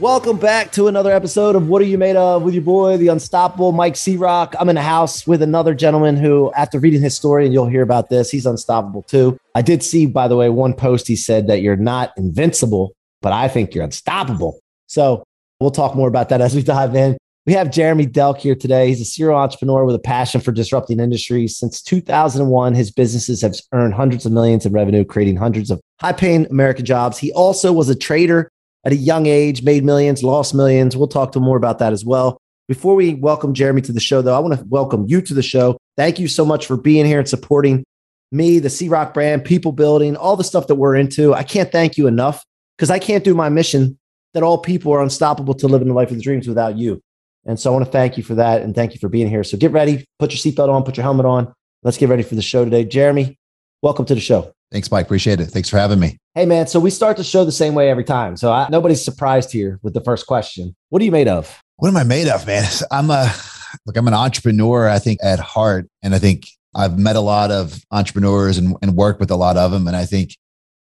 Welcome 0.00 0.38
back 0.38 0.72
to 0.72 0.88
another 0.88 1.12
episode 1.12 1.54
of 1.54 1.68
What 1.68 1.80
Are 1.80 1.84
You 1.84 1.98
Made 1.98 2.16
Of 2.16 2.42
with 2.42 2.52
your 2.52 2.64
boy, 2.64 2.96
the 2.96 3.06
unstoppable 3.06 3.70
Mike 3.70 3.94
C 3.94 4.16
Rock. 4.16 4.56
I'm 4.58 4.68
in 4.68 4.74
the 4.74 4.82
house 4.82 5.24
with 5.24 5.40
another 5.40 5.72
gentleman 5.72 6.16
who, 6.16 6.52
after 6.54 6.80
reading 6.80 7.00
his 7.00 7.14
story, 7.14 7.44
and 7.44 7.54
you'll 7.54 7.68
hear 7.68 7.82
about 7.82 8.08
this, 8.08 8.28
he's 8.28 8.44
unstoppable 8.44 9.04
too. 9.04 9.38
I 9.54 9.62
did 9.62 9.84
see, 9.84 10.06
by 10.06 10.26
the 10.26 10.34
way, 10.34 10.48
one 10.48 10.74
post 10.74 11.06
he 11.06 11.14
said 11.14 11.46
that 11.46 11.62
you're 11.62 11.76
not 11.76 12.12
invincible, 12.16 12.92
but 13.22 13.32
I 13.32 13.46
think 13.46 13.72
you're 13.72 13.84
unstoppable. 13.84 14.58
So 14.88 15.22
we'll 15.60 15.70
talk 15.70 15.94
more 15.94 16.08
about 16.08 16.28
that 16.30 16.40
as 16.40 16.56
we 16.56 16.64
dive 16.64 16.96
in. 16.96 17.16
We 17.46 17.52
have 17.52 17.70
Jeremy 17.70 18.08
Delk 18.08 18.38
here 18.38 18.56
today. 18.56 18.88
He's 18.88 19.00
a 19.00 19.04
serial 19.04 19.38
entrepreneur 19.38 19.84
with 19.84 19.94
a 19.94 20.00
passion 20.00 20.40
for 20.40 20.50
disrupting 20.50 20.98
industries. 20.98 21.56
Since 21.56 21.82
2001, 21.82 22.74
his 22.74 22.90
businesses 22.90 23.42
have 23.42 23.54
earned 23.70 23.94
hundreds 23.94 24.26
of 24.26 24.32
millions 24.32 24.66
in 24.66 24.72
revenue, 24.72 25.04
creating 25.04 25.36
hundreds 25.36 25.70
of 25.70 25.80
high 26.00 26.14
paying 26.14 26.46
American 26.46 26.84
jobs. 26.84 27.16
He 27.16 27.30
also 27.30 27.72
was 27.72 27.88
a 27.88 27.94
trader 27.94 28.50
at 28.84 28.92
a 28.92 28.96
young 28.96 29.26
age, 29.26 29.62
made 29.62 29.84
millions, 29.84 30.22
lost 30.22 30.54
millions. 30.54 30.96
We'll 30.96 31.08
talk 31.08 31.32
to 31.32 31.40
more 31.40 31.56
about 31.56 31.78
that 31.78 31.92
as 31.92 32.04
well. 32.04 32.38
Before 32.68 32.94
we 32.94 33.14
welcome 33.14 33.54
Jeremy 33.54 33.82
to 33.82 33.92
the 33.92 34.00
show, 34.00 34.22
though, 34.22 34.34
I 34.34 34.38
want 34.38 34.58
to 34.58 34.64
welcome 34.66 35.06
you 35.08 35.20
to 35.22 35.34
the 35.34 35.42
show. 35.42 35.76
Thank 35.96 36.18
you 36.18 36.28
so 36.28 36.44
much 36.44 36.66
for 36.66 36.76
being 36.76 37.04
here 37.06 37.18
and 37.18 37.28
supporting 37.28 37.84
me, 38.32 38.58
the 38.58 38.70
C 38.70 38.88
Rock 38.88 39.14
brand, 39.14 39.44
people 39.44 39.72
building, 39.72 40.16
all 40.16 40.36
the 40.36 40.44
stuff 40.44 40.66
that 40.66 40.74
we're 40.74 40.96
into. 40.96 41.34
I 41.34 41.42
can't 41.42 41.70
thank 41.70 41.96
you 41.96 42.06
enough 42.06 42.42
because 42.76 42.90
I 42.90 42.98
can't 42.98 43.24
do 43.24 43.34
my 43.34 43.48
mission 43.48 43.98
that 44.32 44.42
all 44.42 44.58
people 44.58 44.92
are 44.92 45.02
unstoppable 45.02 45.54
to 45.54 45.68
live 45.68 45.82
in 45.82 45.88
the 45.88 45.94
life 45.94 46.10
of 46.10 46.16
the 46.16 46.22
dreams 46.22 46.48
without 46.48 46.76
you. 46.76 47.00
And 47.46 47.60
so 47.60 47.70
I 47.70 47.72
want 47.74 47.84
to 47.84 47.90
thank 47.90 48.16
you 48.16 48.22
for 48.22 48.34
that 48.34 48.62
and 48.62 48.74
thank 48.74 48.94
you 48.94 48.98
for 48.98 49.08
being 49.08 49.28
here. 49.28 49.44
So 49.44 49.56
get 49.56 49.70
ready, 49.70 50.04
put 50.18 50.32
your 50.32 50.38
seatbelt 50.38 50.70
on, 50.70 50.82
put 50.82 50.96
your 50.96 51.04
helmet 51.04 51.26
on. 51.26 51.52
Let's 51.82 51.98
get 51.98 52.08
ready 52.08 52.22
for 52.22 52.34
the 52.34 52.42
show 52.42 52.64
today. 52.64 52.84
Jeremy, 52.84 53.38
welcome 53.82 54.06
to 54.06 54.14
the 54.14 54.20
show. 54.20 54.52
Thanks, 54.74 54.90
Mike. 54.90 55.06
Appreciate 55.06 55.38
it. 55.38 55.46
Thanks 55.46 55.68
for 55.68 55.78
having 55.78 56.00
me. 56.00 56.18
Hey, 56.34 56.46
man. 56.46 56.66
So 56.66 56.80
we 56.80 56.90
start 56.90 57.16
the 57.16 57.22
show 57.22 57.44
the 57.44 57.52
same 57.52 57.76
way 57.76 57.90
every 57.90 58.02
time. 58.02 58.36
So 58.36 58.50
I, 58.50 58.66
nobody's 58.68 59.04
surprised 59.04 59.52
here 59.52 59.78
with 59.84 59.94
the 59.94 60.00
first 60.00 60.26
question. 60.26 60.74
What 60.88 61.00
are 61.00 61.04
you 61.04 61.12
made 61.12 61.28
of? 61.28 61.62
What 61.76 61.90
am 61.90 61.96
I 61.96 62.02
made 62.02 62.26
of, 62.26 62.44
man? 62.44 62.68
I'm 62.90 63.08
a 63.08 63.32
look. 63.86 63.96
I'm 63.96 64.08
an 64.08 64.14
entrepreneur. 64.14 64.88
I 64.88 64.98
think 64.98 65.20
at 65.22 65.38
heart, 65.38 65.86
and 66.02 66.12
I 66.12 66.18
think 66.18 66.48
I've 66.74 66.98
met 66.98 67.14
a 67.14 67.20
lot 67.20 67.52
of 67.52 67.84
entrepreneurs 67.92 68.58
and, 68.58 68.74
and 68.82 68.96
worked 68.96 69.20
with 69.20 69.30
a 69.30 69.36
lot 69.36 69.56
of 69.56 69.70
them. 69.70 69.86
And 69.86 69.94
I 69.94 70.06
think 70.06 70.36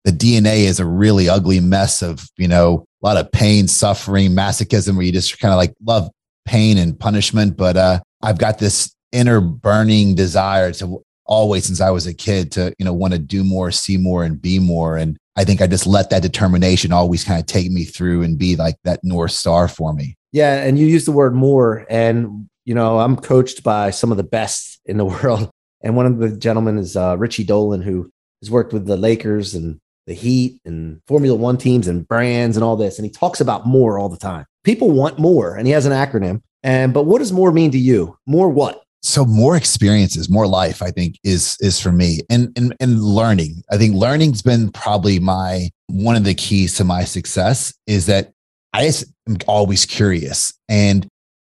the 0.05 0.11
DNA 0.11 0.63
is 0.63 0.79
a 0.79 0.87
really 0.87 1.29
ugly 1.29 1.59
mess 1.59 2.01
of 2.01 2.27
you 2.35 2.47
know 2.47 2.85
a 3.03 3.05
lot 3.05 3.17
of 3.17 3.31
pain, 3.31 3.67
suffering, 3.67 4.31
masochism, 4.31 4.95
where 4.95 5.05
you 5.05 5.11
just 5.11 5.37
kind 5.37 5.53
of 5.53 5.57
like 5.57 5.75
love 5.85 6.09
pain 6.45 6.79
and 6.79 6.99
punishment. 6.99 7.57
But 7.57 7.77
uh, 7.77 7.99
I've 8.23 8.39
got 8.39 8.57
this 8.57 8.91
inner 9.11 9.39
burning 9.39 10.15
desire 10.15 10.71
to 10.71 11.03
always 11.25 11.65
since 11.65 11.81
I 11.81 11.89
was 11.89 12.07
a 12.07 12.13
kid 12.13 12.51
to, 12.53 12.73
you 12.77 12.85
know, 12.85 12.93
want 12.93 13.13
to 13.13 13.19
do 13.19 13.43
more, 13.43 13.71
see 13.71 13.97
more, 13.97 14.23
and 14.23 14.41
be 14.41 14.59
more. 14.59 14.97
And 14.97 15.17
I 15.35 15.43
think 15.43 15.61
I 15.61 15.67
just 15.67 15.87
let 15.87 16.09
that 16.09 16.21
determination 16.21 16.91
always 16.91 17.23
kind 17.23 17.39
of 17.39 17.45
take 17.45 17.71
me 17.71 17.83
through 17.83 18.23
and 18.23 18.37
be 18.37 18.55
like 18.55 18.75
that 18.83 19.03
North 19.03 19.31
Star 19.31 19.67
for 19.67 19.93
me. 19.93 20.15
Yeah. 20.31 20.63
And 20.63 20.77
you 20.77 20.85
use 20.85 21.05
the 21.05 21.11
word 21.11 21.33
more. 21.35 21.85
And, 21.89 22.47
you 22.65 22.75
know, 22.75 22.99
I'm 22.99 23.15
coached 23.15 23.63
by 23.63 23.91
some 23.91 24.11
of 24.11 24.17
the 24.17 24.23
best 24.23 24.79
in 24.85 24.97
the 24.97 25.05
world. 25.23 25.49
And 25.81 25.95
one 25.95 26.05
of 26.05 26.17
the 26.17 26.35
gentlemen 26.35 26.77
is 26.77 26.95
uh, 26.95 27.17
Richie 27.17 27.43
Dolan, 27.43 27.81
who 27.81 28.09
has 28.41 28.49
worked 28.49 28.73
with 28.73 28.85
the 28.85 28.97
Lakers 28.97 29.53
and 29.53 29.79
the 30.07 30.13
Heat 30.13 30.59
and 30.65 31.01
Formula 31.07 31.37
One 31.37 31.57
teams 31.57 31.87
and 31.87 32.07
brands 32.07 32.57
and 32.57 32.63
all 32.63 32.75
this. 32.75 32.97
And 32.97 33.05
he 33.05 33.11
talks 33.11 33.41
about 33.41 33.65
more 33.65 33.99
all 33.99 34.09
the 34.09 34.17
time. 34.17 34.45
People 34.63 34.91
want 34.91 35.19
more, 35.19 35.55
and 35.55 35.67
he 35.67 35.73
has 35.73 35.85
an 35.85 35.91
acronym. 35.91 36.41
And 36.63 36.93
but 36.93 37.03
what 37.03 37.19
does 37.19 37.33
more 37.33 37.51
mean 37.51 37.71
to 37.71 37.77
you? 37.77 38.17
More 38.25 38.49
what? 38.49 38.81
So 39.03 39.25
more 39.25 39.57
experiences 39.57 40.29
more 40.29 40.47
life 40.47 40.81
i 40.81 40.89
think 40.89 41.19
is 41.23 41.57
is 41.59 41.79
for 41.79 41.91
me. 41.91 42.21
And 42.29 42.51
and 42.57 42.75
and 42.79 43.01
learning. 43.01 43.63
I 43.71 43.77
think 43.77 43.95
learning's 43.95 44.41
been 44.41 44.71
probably 44.71 45.19
my 45.19 45.69
one 45.87 46.15
of 46.15 46.23
the 46.23 46.33
keys 46.33 46.75
to 46.77 46.83
my 46.83 47.03
success 47.03 47.73
is 47.85 48.05
that 48.07 48.31
i 48.73 48.83
am 49.27 49.37
always 49.47 49.85
curious. 49.85 50.53
And 50.69 51.07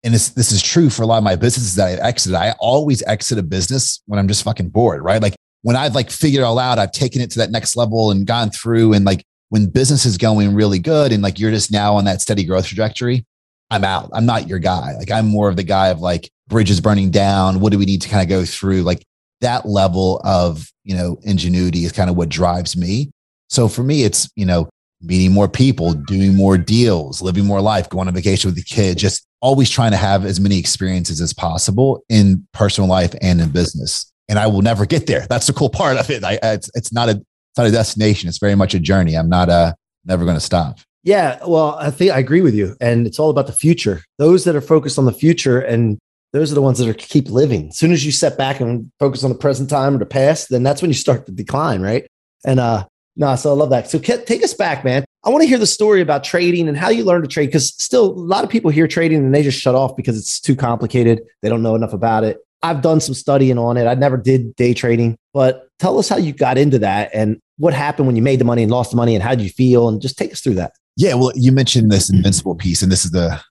and 0.03 0.13
this 0.13 0.29
this 0.29 0.51
is 0.51 0.61
true 0.61 0.89
for 0.89 1.03
a 1.03 1.05
lot 1.05 1.17
of 1.17 1.23
my 1.23 1.35
businesses 1.35 1.75
that 1.75 1.87
i've 1.87 2.05
exited. 2.05 2.35
I 2.35 2.53
always 2.59 3.03
exit 3.03 3.37
a 3.37 3.43
business 3.43 4.01
when 4.05 4.19
i'm 4.19 4.27
just 4.27 4.43
fucking 4.43 4.69
bored 4.69 5.03
right? 5.03 5.21
Like 5.21 5.35
when 5.63 5.75
i've 5.75 5.95
like 5.95 6.09
figured 6.09 6.41
it 6.41 6.45
all 6.45 6.57
out 6.57 6.79
i've 6.79 6.93
taken 6.93 7.21
it 7.21 7.29
to 7.31 7.39
that 7.39 7.51
next 7.51 7.75
level 7.75 8.11
and 8.11 8.25
gone 8.25 8.49
through 8.49 8.93
and 8.93 9.03
like 9.03 9.25
when 9.49 9.65
business 9.65 10.05
is 10.05 10.17
going 10.17 10.55
really 10.55 10.79
good 10.79 11.11
and 11.11 11.21
like 11.21 11.37
you're 11.37 11.51
just 11.51 11.71
now 11.71 11.95
on 11.95 12.05
that 12.05 12.21
steady 12.21 12.45
growth 12.45 12.67
trajectory 12.67 13.25
i'm 13.71 13.83
out. 13.83 14.09
I'm 14.13 14.25
not 14.25 14.47
your 14.47 14.59
guy. 14.59 14.93
Like 14.97 15.11
i'm 15.11 15.27
more 15.27 15.49
of 15.49 15.55
the 15.55 15.63
guy 15.63 15.89
of 15.89 15.99
like 15.99 16.29
bridges 16.49 16.81
burning 16.81 17.11
down 17.11 17.61
what 17.61 17.71
do 17.71 17.79
we 17.79 17.85
need 17.85 18.01
to 18.01 18.09
kind 18.09 18.21
of 18.21 18.27
go 18.27 18.43
through? 18.43 18.81
Like 18.81 19.03
that 19.41 19.65
level 19.65 20.19
of 20.23 20.69
you 20.83 20.95
know 20.95 21.17
ingenuity 21.23 21.85
is 21.85 21.91
kind 21.91 22.09
of 22.09 22.17
what 22.17 22.29
drives 22.29 22.75
me. 22.75 23.11
So 23.49 23.67
for 23.67 23.83
me 23.83 24.03
it's 24.03 24.29
you 24.35 24.45
know 24.45 24.69
meeting 25.01 25.31
more 25.31 25.47
people 25.47 25.93
doing 25.93 26.35
more 26.35 26.57
deals 26.57 27.21
living 27.21 27.45
more 27.45 27.61
life 27.61 27.89
going 27.89 28.09
on 28.09 28.13
vacation 28.13 28.49
with 28.49 28.55
the 28.55 28.63
kid 28.63 28.97
just 28.97 29.25
always 29.41 29.69
trying 29.69 29.91
to 29.91 29.97
have 29.97 30.25
as 30.25 30.41
many 30.41 30.57
experiences 30.59 31.21
as 31.21 31.33
possible 31.33 32.03
in 32.09 32.45
personal 32.53 32.89
life 32.89 33.13
and 33.21 33.39
in 33.39 33.49
business. 33.49 34.11
And 34.27 34.37
i 34.37 34.45
will 34.45 34.61
never 34.61 34.85
get 34.85 35.07
there. 35.07 35.25
That's 35.27 35.47
the 35.47 35.53
cool 35.53 35.69
part 35.69 35.97
of 35.97 36.09
it. 36.09 36.23
I, 36.23 36.37
it's, 36.43 36.69
it's 36.75 36.91
not 36.91 37.09
a 37.09 37.11
it's 37.11 37.57
not 37.57 37.67
a 37.67 37.71
destination. 37.71 38.29
It's 38.29 38.37
very 38.37 38.55
much 38.55 38.75
a 38.75 38.79
journey. 38.79 39.15
I'm 39.15 39.29
not 39.29 39.49
uh 39.49 39.73
never 40.05 40.23
going 40.25 40.37
to 40.37 40.41
stop. 40.41 40.79
Yeah 41.03 41.39
well 41.45 41.75
i 41.79 41.91
think 41.91 42.11
i 42.11 42.19
agree 42.19 42.41
with 42.41 42.53
you. 42.53 42.75
And 42.81 43.07
it's 43.07 43.19
all 43.19 43.29
about 43.29 43.47
the 43.47 43.53
future. 43.53 44.03
Those 44.17 44.43
that 44.43 44.55
are 44.55 44.61
focused 44.61 44.99
on 44.99 45.05
the 45.05 45.13
future 45.13 45.59
and 45.59 45.97
those 46.33 46.51
are 46.51 46.55
the 46.55 46.61
ones 46.61 46.77
that 46.77 46.87
are 46.87 46.93
keep 46.93 47.29
living. 47.29 47.69
As 47.69 47.77
soon 47.77 47.91
as 47.91 48.05
you 48.05 48.11
step 48.11 48.37
back 48.37 48.59
and 48.59 48.91
focus 48.99 49.23
on 49.23 49.31
the 49.31 49.37
present 49.37 49.69
time 49.69 49.95
or 49.95 49.99
the 49.99 50.05
past, 50.05 50.49
then 50.49 50.63
that's 50.63 50.81
when 50.81 50.89
you 50.89 50.95
start 50.95 51.25
to 51.25 51.31
decline, 51.31 51.81
right? 51.81 52.07
And 52.45 52.59
uh 52.59 52.85
no, 53.15 53.35
so 53.35 53.49
I 53.49 53.53
love 53.53 53.69
that. 53.71 53.89
So 53.89 53.99
take 53.99 54.43
us 54.43 54.53
back, 54.53 54.85
man. 54.85 55.03
I 55.25 55.29
want 55.29 55.41
to 55.41 55.47
hear 55.47 55.57
the 55.57 55.67
story 55.67 55.99
about 55.99 56.23
trading 56.23 56.69
and 56.69 56.77
how 56.77 56.87
you 56.87 57.03
learned 57.03 57.25
to 57.25 57.29
trade 57.29 57.47
because 57.47 57.73
still 57.73 58.11
a 58.11 58.13
lot 58.13 58.45
of 58.45 58.49
people 58.49 58.71
hear 58.71 58.87
trading 58.87 59.17
and 59.17 59.35
they 59.35 59.43
just 59.43 59.59
shut 59.59 59.75
off 59.75 59.97
because 59.97 60.17
it's 60.17 60.39
too 60.39 60.55
complicated. 60.55 61.19
They 61.41 61.49
don't 61.49 61.61
know 61.61 61.75
enough 61.75 61.91
about 61.91 62.23
it. 62.23 62.37
I've 62.63 62.81
done 62.81 63.01
some 63.01 63.13
studying 63.13 63.57
on 63.57 63.75
it. 63.75 63.87
I 63.87 63.93
never 63.95 64.15
did 64.15 64.55
day 64.55 64.73
trading, 64.73 65.17
but 65.33 65.67
tell 65.79 65.99
us 65.99 66.07
how 66.07 66.17
you 66.17 66.31
got 66.31 66.57
into 66.57 66.79
that 66.79 67.09
and 67.13 67.39
what 67.57 67.73
happened 67.73 68.07
when 68.07 68.15
you 68.15 68.21
made 68.21 68.39
the 68.39 68.45
money 68.45 68.63
and 68.63 68.71
lost 68.71 68.91
the 68.91 68.97
money 68.97 69.15
and 69.15 69.23
how 69.23 69.31
did 69.31 69.41
you 69.41 69.49
feel 69.49 69.89
and 69.89 70.01
just 70.01 70.17
take 70.17 70.31
us 70.31 70.39
through 70.39 70.55
that. 70.55 70.71
Yeah, 70.95 71.13
well, 71.15 71.31
you 71.35 71.51
mentioned 71.51 71.91
this 71.91 72.09
invincible 72.09 72.55
piece, 72.55 72.81
and 72.81 72.91
this 72.91 73.05
is 73.05 73.11
the 73.11 73.41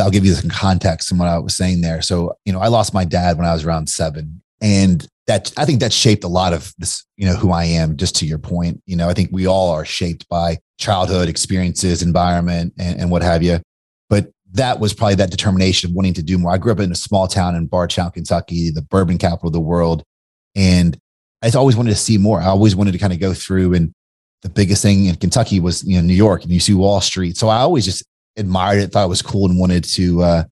I'll 0.00 0.10
give 0.10 0.24
you 0.24 0.34
some 0.34 0.50
context 0.50 1.08
from 1.08 1.18
what 1.18 1.28
I 1.28 1.38
was 1.38 1.56
saying 1.56 1.80
there. 1.80 2.02
So, 2.02 2.36
you 2.44 2.52
know, 2.52 2.60
I 2.60 2.68
lost 2.68 2.94
my 2.94 3.04
dad 3.04 3.36
when 3.36 3.46
I 3.46 3.52
was 3.52 3.64
around 3.64 3.88
seven. 3.88 4.42
And 4.60 5.06
that 5.26 5.52
I 5.56 5.64
think 5.64 5.80
that 5.80 5.92
shaped 5.92 6.24
a 6.24 6.28
lot 6.28 6.52
of 6.52 6.72
this, 6.78 7.04
you 7.16 7.26
know, 7.26 7.34
who 7.34 7.50
I 7.50 7.64
am, 7.64 7.96
just 7.96 8.16
to 8.16 8.26
your 8.26 8.38
point. 8.38 8.82
You 8.86 8.96
know, 8.96 9.08
I 9.08 9.14
think 9.14 9.30
we 9.32 9.46
all 9.46 9.70
are 9.70 9.84
shaped 9.84 10.28
by 10.28 10.58
childhood 10.78 11.28
experiences, 11.28 12.02
environment, 12.02 12.74
and, 12.78 13.00
and 13.00 13.10
what 13.10 13.22
have 13.22 13.42
you. 13.42 13.60
But 14.10 14.30
that 14.52 14.80
was 14.80 14.92
probably 14.92 15.16
that 15.16 15.30
determination 15.30 15.90
of 15.90 15.96
wanting 15.96 16.14
to 16.14 16.22
do 16.22 16.38
more. 16.38 16.52
I 16.52 16.58
grew 16.58 16.72
up 16.72 16.80
in 16.80 16.92
a 16.92 16.96
small 16.96 17.26
town 17.26 17.54
in 17.54 17.66
Bardstown, 17.66 18.10
Kentucky, 18.10 18.70
the 18.70 18.82
bourbon 18.82 19.18
capital 19.18 19.48
of 19.48 19.52
the 19.52 19.60
world. 19.60 20.02
And 20.54 20.98
I 21.42 21.46
just 21.46 21.56
always 21.56 21.76
wanted 21.76 21.90
to 21.90 21.96
see 21.96 22.18
more. 22.18 22.40
I 22.40 22.46
always 22.46 22.76
wanted 22.76 22.92
to 22.92 22.98
kind 22.98 23.12
of 23.12 23.20
go 23.20 23.34
through 23.34 23.74
and 23.74 23.92
the 24.42 24.50
biggest 24.50 24.82
thing 24.82 25.06
in 25.06 25.16
Kentucky 25.16 25.58
was, 25.58 25.82
you 25.84 25.96
know, 25.96 26.06
New 26.06 26.14
York 26.14 26.42
and 26.42 26.52
you 26.52 26.60
see 26.60 26.74
Wall 26.74 27.00
Street. 27.00 27.36
So 27.36 27.48
I 27.48 27.60
always 27.60 27.84
just 27.86 28.04
admired 28.36 28.78
it, 28.78 28.92
thought 28.92 29.06
it 29.06 29.08
was 29.08 29.22
cool, 29.22 29.48
and 29.48 29.58
wanted 29.58 29.84
to 29.84 30.22
uh, 30.22 30.44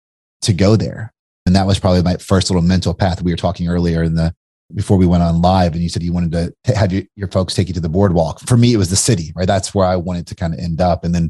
to 0.43 0.53
go 0.53 0.77
there. 0.77 1.13
And 1.47 1.57
that 1.57 1.67
was 1.67 1.79
probably 1.79 2.03
my 2.03 2.17
first 2.17 2.51
little 2.51 2.63
mental 2.63 2.95
path. 2.95 3.23
We 3.23 3.33
were 3.33 3.37
talking 3.37 3.69
earlier 3.69 4.03
in 4.03 4.15
the 4.15 4.35
before 4.75 4.97
we 4.97 5.07
went 5.07 5.23
on 5.23 5.43
live, 5.43 5.73
and 5.75 5.83
you 5.83 5.89
said 5.89 6.03
you 6.03 6.13
wanted 6.13 6.33
to 6.65 6.75
have 6.75 6.93
your, 6.93 7.03
your 7.17 7.29
folks 7.29 7.55
take 7.55 7.69
you 7.69 7.75
to 7.75 7.81
the 7.81 7.89
boardwalk. 7.89 8.41
For 8.41 8.57
me, 8.57 8.73
it 8.73 8.79
was 8.79 8.91
the 8.91 8.97
city, 8.97 9.33
right? 9.35 9.47
That's 9.47 9.75
where 9.75 9.87
I 9.87 9.97
wanted 9.97 10.27
to 10.29 10.35
kind 10.35 10.55
of 10.55 10.61
end 10.61 10.81
up. 10.81 11.05
And 11.05 11.15
then, 11.15 11.25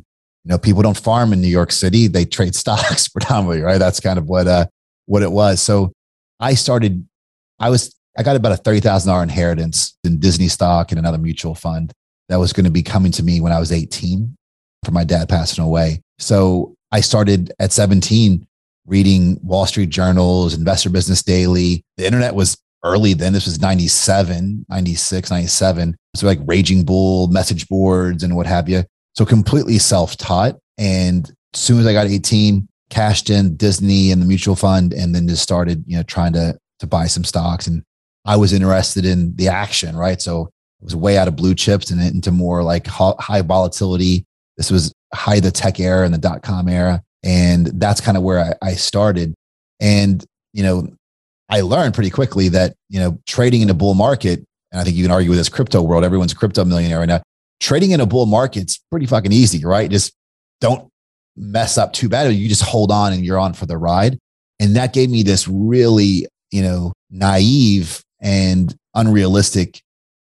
you 0.44 0.48
know, 0.48 0.58
people 0.58 0.82
don't 0.82 0.98
farm 0.98 1.32
in 1.32 1.40
New 1.40 1.48
York 1.48 1.72
City; 1.72 2.06
they 2.06 2.24
trade 2.24 2.54
stocks 2.62 3.08
predominantly, 3.08 3.62
right? 3.62 3.78
That's 3.78 4.00
kind 4.00 4.18
of 4.18 4.26
what 4.26 4.46
uh 4.46 4.66
what 5.06 5.22
it 5.22 5.32
was. 5.32 5.60
So 5.60 5.92
I 6.40 6.54
started. 6.54 7.06
I 7.58 7.70
was 7.70 7.94
I 8.16 8.22
got 8.22 8.36
about 8.36 8.52
a 8.52 8.56
thirty 8.56 8.80
thousand 8.80 9.08
dollar 9.08 9.22
inheritance 9.22 9.96
in 10.04 10.18
Disney 10.18 10.48
stock 10.48 10.92
and 10.92 10.98
another 10.98 11.18
mutual 11.18 11.54
fund. 11.54 11.92
that 12.28 12.38
was 12.38 12.52
going 12.52 12.64
to 12.64 12.70
be 12.70 12.82
coming 12.82 13.12
to 13.12 13.22
me 13.22 13.40
when 13.40 13.52
I 13.52 13.58
was 13.58 13.72
18 13.72 14.36
from 14.84 14.94
my 14.94 15.04
dad 15.04 15.28
passing 15.28 15.64
away. 15.64 16.00
So 16.18 16.74
I 16.90 17.00
started 17.00 17.52
at 17.58 17.72
17 17.72 18.46
reading 18.86 19.38
Wall 19.42 19.66
Street 19.66 19.90
journals, 19.90 20.54
Investor 20.54 20.90
Business 20.90 21.22
Daily. 21.22 21.82
The 21.96 22.06
internet 22.06 22.34
was 22.34 22.56
early 22.84 23.14
then. 23.14 23.32
This 23.32 23.46
was 23.46 23.60
97, 23.60 24.66
96, 24.68 25.30
97. 25.30 25.96
So 26.14 26.26
like 26.26 26.40
Raging 26.44 26.84
Bull, 26.84 27.28
message 27.28 27.68
boards, 27.68 28.22
and 28.22 28.36
what 28.36 28.46
have 28.46 28.68
you. 28.68 28.84
So 29.14 29.24
completely 29.24 29.78
self 29.78 30.16
taught. 30.16 30.58
And 30.78 31.30
as 31.54 31.60
soon 31.60 31.78
as 31.78 31.86
I 31.86 31.92
got 31.92 32.06
18, 32.06 32.68
cashed 32.90 33.30
in 33.30 33.56
Disney 33.56 34.10
and 34.10 34.20
the 34.20 34.26
mutual 34.26 34.56
fund, 34.56 34.92
and 34.92 35.14
then 35.14 35.28
just 35.28 35.42
started, 35.42 35.84
you 35.86 35.96
know, 35.96 36.02
trying 36.02 36.32
to 36.34 36.58
to 36.80 36.86
buy 36.86 37.06
some 37.06 37.24
stocks. 37.24 37.66
And 37.66 37.82
I 38.24 38.36
was 38.36 38.52
interested 38.52 39.06
in 39.06 39.34
the 39.36 39.48
action, 39.48 39.96
right? 39.96 40.20
So 40.20 40.50
it 40.80 40.84
was 40.84 40.96
way 40.96 41.16
out 41.16 41.28
of 41.28 41.36
blue 41.36 41.54
chips 41.54 41.90
and 41.90 42.00
into 42.00 42.30
more 42.30 42.62
like 42.62 42.86
high 42.86 43.42
volatility. 43.42 44.26
This 44.56 44.70
was 44.70 44.92
high 45.14 45.40
the 45.40 45.50
tech 45.50 45.80
era 45.80 46.04
and 46.04 46.12
the 46.12 46.18
dot 46.18 46.42
com 46.42 46.68
era. 46.68 47.02
And 47.22 47.66
that's 47.80 48.00
kind 48.00 48.16
of 48.16 48.22
where 48.22 48.40
I, 48.40 48.68
I 48.70 48.72
started. 48.74 49.34
And, 49.80 50.24
you 50.52 50.62
know, 50.62 50.88
I 51.48 51.60
learned 51.60 51.94
pretty 51.94 52.10
quickly 52.10 52.48
that, 52.48 52.74
you 52.88 52.98
know, 52.98 53.18
trading 53.26 53.62
in 53.62 53.70
a 53.70 53.74
bull 53.74 53.94
market, 53.94 54.44
and 54.70 54.80
I 54.80 54.84
think 54.84 54.96
you 54.96 55.04
can 55.04 55.12
argue 55.12 55.30
with 55.30 55.38
this 55.38 55.48
crypto 55.48 55.82
world, 55.82 56.04
everyone's 56.04 56.34
crypto 56.34 56.64
millionaire 56.64 56.98
right 56.98 57.08
now. 57.08 57.22
Trading 57.60 57.90
in 57.92 58.00
a 58.00 58.06
bull 58.06 58.26
market's 58.26 58.80
pretty 58.90 59.06
fucking 59.06 59.32
easy, 59.32 59.64
right? 59.64 59.90
Just 59.90 60.12
don't 60.60 60.88
mess 61.36 61.78
up 61.78 61.92
too 61.92 62.08
bad. 62.08 62.32
You 62.32 62.48
just 62.48 62.62
hold 62.62 62.90
on 62.90 63.12
and 63.12 63.24
you're 63.24 63.38
on 63.38 63.52
for 63.52 63.66
the 63.66 63.78
ride. 63.78 64.18
And 64.60 64.76
that 64.76 64.92
gave 64.92 65.10
me 65.10 65.22
this 65.22 65.46
really, 65.46 66.26
you 66.50 66.62
know, 66.62 66.92
naive 67.10 68.02
and 68.20 68.74
unrealistic 68.94 69.80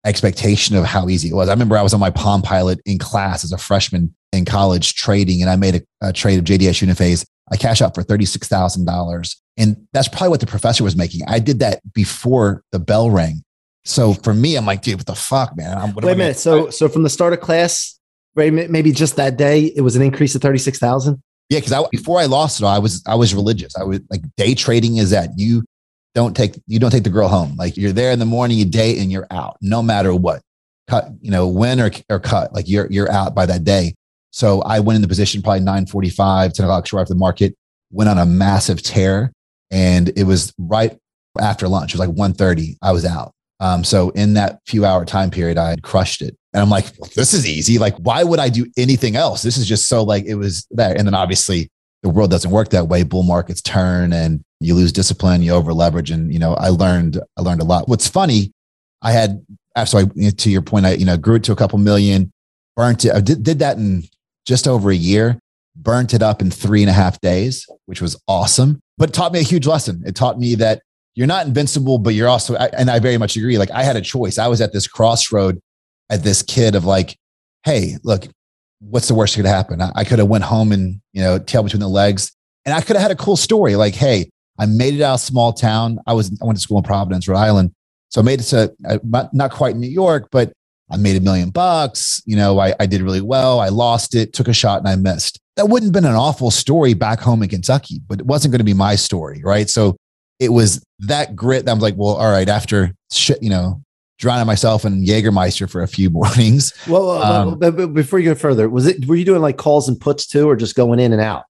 expectation 0.05 0.75
of 0.75 0.85
how 0.85 1.09
easy 1.09 1.29
it 1.29 1.33
was. 1.33 1.49
I 1.49 1.53
remember 1.53 1.77
I 1.77 1.81
was 1.81 1.93
on 1.93 1.99
my 1.99 2.09
Palm 2.09 2.41
Pilot 2.41 2.79
in 2.85 2.97
class 2.97 3.43
as 3.43 3.51
a 3.51 3.57
freshman 3.57 4.15
in 4.33 4.45
college 4.45 4.95
trading, 4.95 5.41
and 5.41 5.49
I 5.49 5.55
made 5.55 5.75
a, 5.75 6.07
a 6.09 6.13
trade 6.13 6.39
of 6.39 6.45
JDS 6.45 6.85
Uniphase. 6.85 7.25
I 7.51 7.57
cashed 7.57 7.81
out 7.81 7.95
for 7.95 8.03
$36,000. 8.03 9.35
And 9.57 9.87
that's 9.93 10.07
probably 10.07 10.29
what 10.29 10.39
the 10.39 10.45
professor 10.45 10.83
was 10.83 10.95
making. 10.95 11.21
I 11.27 11.39
did 11.39 11.59
that 11.59 11.81
before 11.93 12.61
the 12.71 12.79
bell 12.79 13.09
rang. 13.09 13.43
So 13.85 14.13
for 14.13 14.33
me, 14.33 14.55
I'm 14.55 14.65
like, 14.65 14.81
dude, 14.81 14.97
what 14.97 15.05
the 15.05 15.15
fuck, 15.15 15.55
man? 15.55 15.77
I'm, 15.77 15.93
Wait 15.93 16.11
a 16.11 16.15
minute. 16.15 16.37
So, 16.37 16.69
so 16.69 16.89
from 16.89 17.03
the 17.03 17.09
start 17.09 17.33
of 17.33 17.39
class, 17.39 17.97
right, 18.35 18.51
maybe 18.53 18.91
just 18.91 19.15
that 19.15 19.37
day, 19.37 19.71
it 19.75 19.81
was 19.81 19.95
an 19.95 20.01
increase 20.01 20.35
of 20.35 20.41
36,000? 20.41 21.21
Yeah, 21.49 21.59
because 21.59 21.71
I 21.71 21.83
before 21.91 22.19
I 22.19 22.25
lost 22.25 22.59
it 22.59 22.65
all, 22.65 22.73
I 22.73 22.79
was 22.79 23.01
I 23.07 23.15
was 23.15 23.33
religious. 23.33 23.75
I 23.77 23.83
was 23.83 24.01
like 24.09 24.21
day 24.35 24.53
trading 24.53 24.97
is 24.97 25.11
that 25.11 25.29
you 25.37 25.63
don't 26.13 26.35
take 26.35 26.59
you 26.67 26.77
don't 26.77 26.91
take 26.91 27.03
the 27.05 27.09
girl 27.09 27.29
home. 27.29 27.55
Like 27.55 27.77
you're 27.77 27.93
there 27.93 28.11
in 28.11 28.19
the 28.19 28.25
morning, 28.25 28.57
you 28.57 28.65
date 28.65 28.97
and 28.97 29.11
you're 29.11 29.27
out, 29.31 29.57
no 29.61 29.81
matter 29.81 30.13
what. 30.13 30.41
Cut, 30.89 31.09
you 31.21 31.31
know, 31.31 31.47
win 31.47 31.79
or, 31.79 31.91
or 32.09 32.19
cut. 32.19 32.53
Like 32.53 32.67
you're 32.67 32.87
you're 32.89 33.11
out 33.11 33.33
by 33.33 33.45
that 33.45 33.63
day. 33.63 33.93
So 34.37 34.61
I 34.61 34.81
went 34.81 34.97
in 34.97 35.01
the 35.01 35.07
position 35.07 35.41
probably 35.41 35.61
945, 35.61 36.53
10 36.53 36.63
o'clock 36.63 36.85
short 36.85 37.01
after 37.01 37.15
the 37.15 37.19
market, 37.19 37.55
went 37.89 38.07
on 38.07 38.19
a 38.19 38.25
massive 38.25 38.83
tear. 38.83 39.33
And 39.71 40.09
it 40.15 40.25
was 40.25 40.53
right 40.59 40.95
after 41.41 41.67
lunch. 41.67 41.95
It 41.95 41.99
was 41.99 42.07
like 42.07 42.15
1.30. 42.15 42.77
I 42.83 42.91
was 42.91 43.03
out. 43.03 43.33
Um, 43.59 43.83
so 43.83 44.11
in 44.11 44.35
that 44.35 44.59
few 44.67 44.85
hour 44.85 45.05
time 45.05 45.31
period, 45.31 45.57
I 45.57 45.71
had 45.71 45.81
crushed 45.81 46.21
it. 46.21 46.37
And 46.53 46.61
I'm 46.61 46.69
like, 46.69 46.95
this 47.15 47.33
is 47.33 47.47
easy. 47.47 47.79
Like, 47.79 47.95
why 47.97 48.23
would 48.23 48.37
I 48.37 48.49
do 48.49 48.67
anything 48.77 49.15
else? 49.15 49.41
This 49.41 49.57
is 49.57 49.67
just 49.67 49.89
so 49.89 50.03
like 50.03 50.25
it 50.25 50.35
was 50.35 50.67
there. 50.69 50.95
And 50.95 51.07
then 51.07 51.15
obviously 51.15 51.71
the 52.03 52.09
world 52.09 52.29
doesn't 52.29 52.51
work 52.51 52.69
that 52.69 52.87
way. 52.87 53.01
Bull 53.01 53.23
markets 53.23 53.63
turn 53.63 54.13
and 54.13 54.43
you 54.59 54.75
lose 54.75 54.91
discipline, 54.91 55.41
you 55.41 55.51
over 55.51 55.73
leverage. 55.73 56.11
And, 56.11 56.31
you 56.31 56.37
know, 56.37 56.53
I 56.53 56.69
learned, 56.69 57.19
I 57.37 57.41
learned 57.41 57.61
a 57.61 57.65
lot. 57.65 57.89
What's 57.89 58.07
funny, 58.07 58.51
I 59.01 59.13
had, 59.13 59.43
after 59.75 59.97
I, 59.97 60.29
to 60.29 60.51
your 60.51 60.61
point, 60.61 60.85
I, 60.85 60.91
you 60.91 61.05
know, 61.05 61.17
grew 61.17 61.37
it 61.37 61.43
to 61.45 61.53
a 61.53 61.55
couple 61.55 61.79
million, 61.79 62.31
burnt 62.75 63.03
it. 63.03 63.13
I 63.13 63.21
did, 63.21 63.41
did 63.41 63.57
that 63.59 63.77
in 63.77 64.03
just 64.47 64.67
over 64.67 64.89
a 64.89 64.95
year, 64.95 65.37
burnt 65.75 66.13
it 66.13 66.23
up 66.23 66.41
in 66.41 66.49
three 66.49 66.81
and 66.81 66.89
a 66.89 66.93
half 66.93 67.19
days, 67.19 67.67
which 67.85 68.01
was 68.01 68.19
awesome, 68.27 68.79
but 68.97 69.09
it 69.09 69.13
taught 69.13 69.33
me 69.33 69.39
a 69.39 69.43
huge 69.43 69.67
lesson. 69.67 70.01
It 70.05 70.15
taught 70.15 70.39
me 70.39 70.55
that 70.55 70.81
you're 71.15 71.27
not 71.27 71.45
invincible, 71.45 71.99
but 71.99 72.13
you're 72.13 72.29
also, 72.29 72.55
and 72.55 72.89
I 72.89 72.99
very 72.99 73.17
much 73.17 73.35
agree. 73.35 73.57
Like 73.57 73.71
I 73.71 73.83
had 73.83 73.97
a 73.97 74.01
choice. 74.01 74.37
I 74.37 74.47
was 74.47 74.61
at 74.61 74.71
this 74.71 74.87
crossroad 74.87 75.59
at 76.09 76.23
this 76.23 76.41
kid 76.41 76.75
of 76.75 76.85
like, 76.85 77.17
Hey, 77.63 77.97
look, 78.03 78.27
what's 78.79 79.09
the 79.09 79.15
worst 79.15 79.35
that 79.35 79.41
could 79.41 79.49
happen? 79.49 79.81
I, 79.81 79.91
I 79.95 80.03
could 80.05 80.19
have 80.19 80.29
went 80.29 80.45
home 80.45 80.71
and, 80.71 81.01
you 81.11 81.21
know, 81.21 81.37
tail 81.37 81.63
between 81.63 81.81
the 81.81 81.89
legs 81.89 82.31
and 82.65 82.73
I 82.73 82.81
could 82.81 82.95
have 82.95 83.01
had 83.03 83.11
a 83.11 83.15
cool 83.15 83.35
story. 83.35 83.75
Like, 83.75 83.95
Hey, 83.95 84.29
I 84.57 84.65
made 84.65 84.93
it 84.93 85.01
out 85.01 85.15
of 85.15 85.19
small 85.19 85.53
town. 85.53 85.99
I 86.07 86.13
was, 86.13 86.31
I 86.41 86.45
went 86.45 86.57
to 86.57 86.61
school 86.61 86.77
in 86.77 86.83
Providence, 86.83 87.27
Rhode 87.27 87.37
Island. 87.37 87.71
So 88.09 88.21
I 88.21 88.23
made 88.23 88.39
it 88.39 88.45
to 88.45 88.73
uh, 88.87 88.99
not 89.33 89.51
quite 89.51 89.75
New 89.75 89.89
York, 89.89 90.29
but 90.31 90.53
I 90.89 90.97
made 90.97 91.15
a 91.15 91.21
million 91.21 91.49
bucks. 91.49 92.21
You 92.25 92.35
know, 92.35 92.59
I, 92.59 92.73
I 92.79 92.85
did 92.85 93.01
really 93.01 93.21
well. 93.21 93.59
I 93.59 93.69
lost 93.69 94.15
it, 94.15 94.33
took 94.33 94.47
a 94.47 94.53
shot 94.53 94.79
and 94.79 94.87
I 94.87 94.95
missed. 94.95 95.39
That 95.55 95.69
wouldn't 95.69 95.89
have 95.89 96.01
been 96.01 96.09
an 96.09 96.15
awful 96.15 96.51
story 96.51 96.93
back 96.93 97.19
home 97.19 97.43
in 97.43 97.49
Kentucky, 97.49 97.99
but 98.07 98.19
it 98.19 98.25
wasn't 98.25 98.51
going 98.51 98.59
to 98.59 98.65
be 98.65 98.73
my 98.73 98.95
story. 98.95 99.41
Right. 99.43 99.69
So 99.69 99.97
it 100.39 100.49
was 100.49 100.83
that 100.99 101.35
grit 101.35 101.65
that 101.65 101.71
I 101.71 101.73
was 101.73 101.83
like, 101.83 101.95
well, 101.97 102.15
all 102.15 102.31
right, 102.31 102.47
after 102.47 102.93
shit, 103.11 103.41
you 103.41 103.49
know, 103.49 103.81
drowning 104.19 104.47
myself 104.47 104.85
in 104.85 105.03
Jägermeister 105.03 105.69
for 105.69 105.81
a 105.81 105.87
few 105.87 106.09
mornings. 106.11 106.73
Well, 106.87 107.21
um, 107.21 107.59
but 107.59 107.93
before 107.93 108.19
you 108.19 108.25
go 108.25 108.35
further, 108.35 108.69
was 108.69 108.87
it, 108.87 109.07
were 109.07 109.15
you 109.15 109.25
doing 109.25 109.41
like 109.41 109.57
calls 109.57 109.87
and 109.87 109.99
puts 109.99 110.27
too, 110.27 110.49
or 110.49 110.55
just 110.55 110.75
going 110.75 110.99
in 110.99 111.11
and 111.11 111.21
out? 111.21 111.43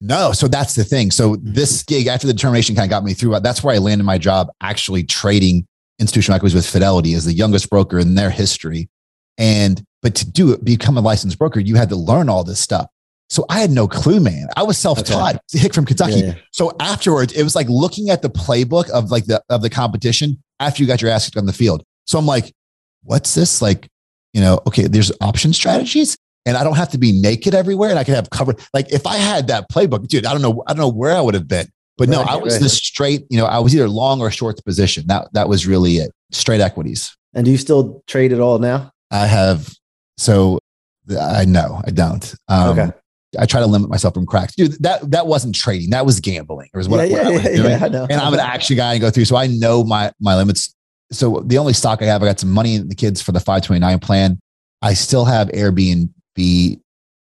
No. 0.00 0.32
So 0.32 0.48
that's 0.48 0.74
the 0.74 0.84
thing. 0.84 1.10
So 1.10 1.36
this 1.40 1.82
gig 1.82 2.06
after 2.06 2.26
the 2.26 2.34
determination 2.34 2.74
kind 2.74 2.84
of 2.84 2.90
got 2.90 3.04
me 3.04 3.14
through. 3.14 3.38
That's 3.40 3.62
where 3.64 3.74
I 3.74 3.78
landed 3.78 4.04
my 4.04 4.18
job 4.18 4.48
actually 4.60 5.04
trading 5.04 5.66
institutional 5.98 6.36
equities 6.36 6.54
with 6.54 6.66
Fidelity 6.66 7.14
as 7.14 7.24
the 7.24 7.32
youngest 7.32 7.70
broker 7.70 7.98
in 7.98 8.14
their 8.14 8.30
history. 8.30 8.88
And 9.38 9.82
but 10.02 10.14
to 10.16 10.30
do 10.30 10.52
it, 10.52 10.64
become 10.64 10.96
a 10.96 11.00
licensed 11.00 11.38
broker, 11.38 11.60
you 11.60 11.76
had 11.76 11.88
to 11.88 11.96
learn 11.96 12.28
all 12.28 12.44
this 12.44 12.60
stuff. 12.60 12.86
So 13.30 13.46
I 13.48 13.58
had 13.58 13.70
no 13.70 13.88
clue, 13.88 14.20
man. 14.20 14.48
I 14.56 14.62
was 14.62 14.76
self-taught, 14.78 15.36
okay. 15.36 15.40
hick 15.58 15.74
from 15.74 15.86
Kentucky. 15.86 16.20
Yeah, 16.20 16.26
yeah. 16.26 16.34
So 16.52 16.72
afterwards, 16.78 17.32
it 17.32 17.42
was 17.42 17.56
like 17.56 17.68
looking 17.68 18.10
at 18.10 18.22
the 18.22 18.28
playbook 18.28 18.90
of 18.90 19.10
like 19.10 19.26
the 19.26 19.42
of 19.48 19.62
the 19.62 19.70
competition 19.70 20.42
after 20.60 20.82
you 20.82 20.86
got 20.86 21.02
your 21.02 21.10
ass 21.10 21.24
kicked 21.24 21.36
on 21.36 21.46
the 21.46 21.52
field. 21.52 21.82
So 22.06 22.18
I'm 22.18 22.26
like, 22.26 22.52
what's 23.02 23.34
this? 23.34 23.62
Like, 23.62 23.88
you 24.32 24.40
know, 24.40 24.60
okay, 24.66 24.86
there's 24.86 25.10
option 25.20 25.52
strategies, 25.52 26.16
and 26.44 26.56
I 26.56 26.64
don't 26.64 26.76
have 26.76 26.90
to 26.90 26.98
be 26.98 27.12
naked 27.12 27.54
everywhere, 27.54 27.90
and 27.90 27.98
I 27.98 28.04
can 28.04 28.14
have 28.14 28.30
cover. 28.30 28.54
Like, 28.72 28.92
if 28.92 29.06
I 29.06 29.16
had 29.16 29.46
that 29.48 29.70
playbook, 29.70 30.06
dude, 30.06 30.26
I 30.26 30.32
don't 30.32 30.42
know, 30.42 30.62
I 30.66 30.72
don't 30.72 30.80
know 30.80 30.88
where 30.88 31.16
I 31.16 31.20
would 31.20 31.34
have 31.34 31.48
been. 31.48 31.68
But 31.96 32.08
no, 32.08 32.22
I 32.22 32.36
was 32.36 32.58
the 32.58 32.68
straight, 32.68 33.24
you 33.30 33.38
know, 33.38 33.46
I 33.46 33.58
was 33.60 33.74
either 33.74 33.88
long 33.88 34.20
or 34.20 34.30
short 34.30 34.56
the 34.56 34.62
position. 34.62 35.06
That 35.06 35.28
that 35.32 35.48
was 35.48 35.66
really 35.66 35.98
it. 35.98 36.10
Straight 36.32 36.60
equities. 36.60 37.16
And 37.34 37.44
do 37.44 37.50
you 37.50 37.56
still 37.56 38.02
trade 38.06 38.32
at 38.32 38.40
all 38.40 38.58
now? 38.58 38.90
I 39.10 39.26
have 39.26 39.72
so 40.16 40.58
I 41.20 41.44
know 41.44 41.80
I 41.86 41.90
don't. 41.90 42.34
Um, 42.48 42.78
okay. 42.78 42.92
I 43.38 43.46
try 43.46 43.60
to 43.60 43.66
limit 43.66 43.90
myself 43.90 44.14
from 44.14 44.26
cracks. 44.26 44.54
Dude, 44.54 44.82
that 44.82 45.10
that 45.10 45.26
wasn't 45.26 45.54
trading. 45.54 45.90
That 45.90 46.06
was 46.06 46.20
gambling. 46.20 46.68
It 46.72 46.76
was 46.76 46.88
what, 46.88 47.08
yeah, 47.08 47.16
what 47.16 47.22
yeah, 47.22 47.28
I 47.28 47.32
was 47.32 47.44
yeah, 47.44 47.56
doing. 47.56 47.82
I 47.82 47.88
know. 47.88 48.06
And 48.10 48.20
I'm 48.20 48.34
an 48.34 48.40
action 48.40 48.76
guy 48.76 48.92
and 48.92 49.00
go 49.00 49.10
through. 49.10 49.24
So 49.24 49.36
I 49.36 49.46
know 49.46 49.84
my 49.84 50.12
my 50.20 50.36
limits. 50.36 50.74
So 51.12 51.42
the 51.46 51.58
only 51.58 51.74
stock 51.74 52.02
I 52.02 52.06
have, 52.06 52.22
I 52.22 52.26
got 52.26 52.40
some 52.40 52.50
money 52.50 52.76
in 52.76 52.88
the 52.88 52.94
kids 52.94 53.20
for 53.22 53.32
the 53.32 53.40
529 53.40 53.98
plan. 54.00 54.40
I 54.82 54.94
still 54.94 55.24
have 55.24 55.48
Airbnb. 55.48 56.80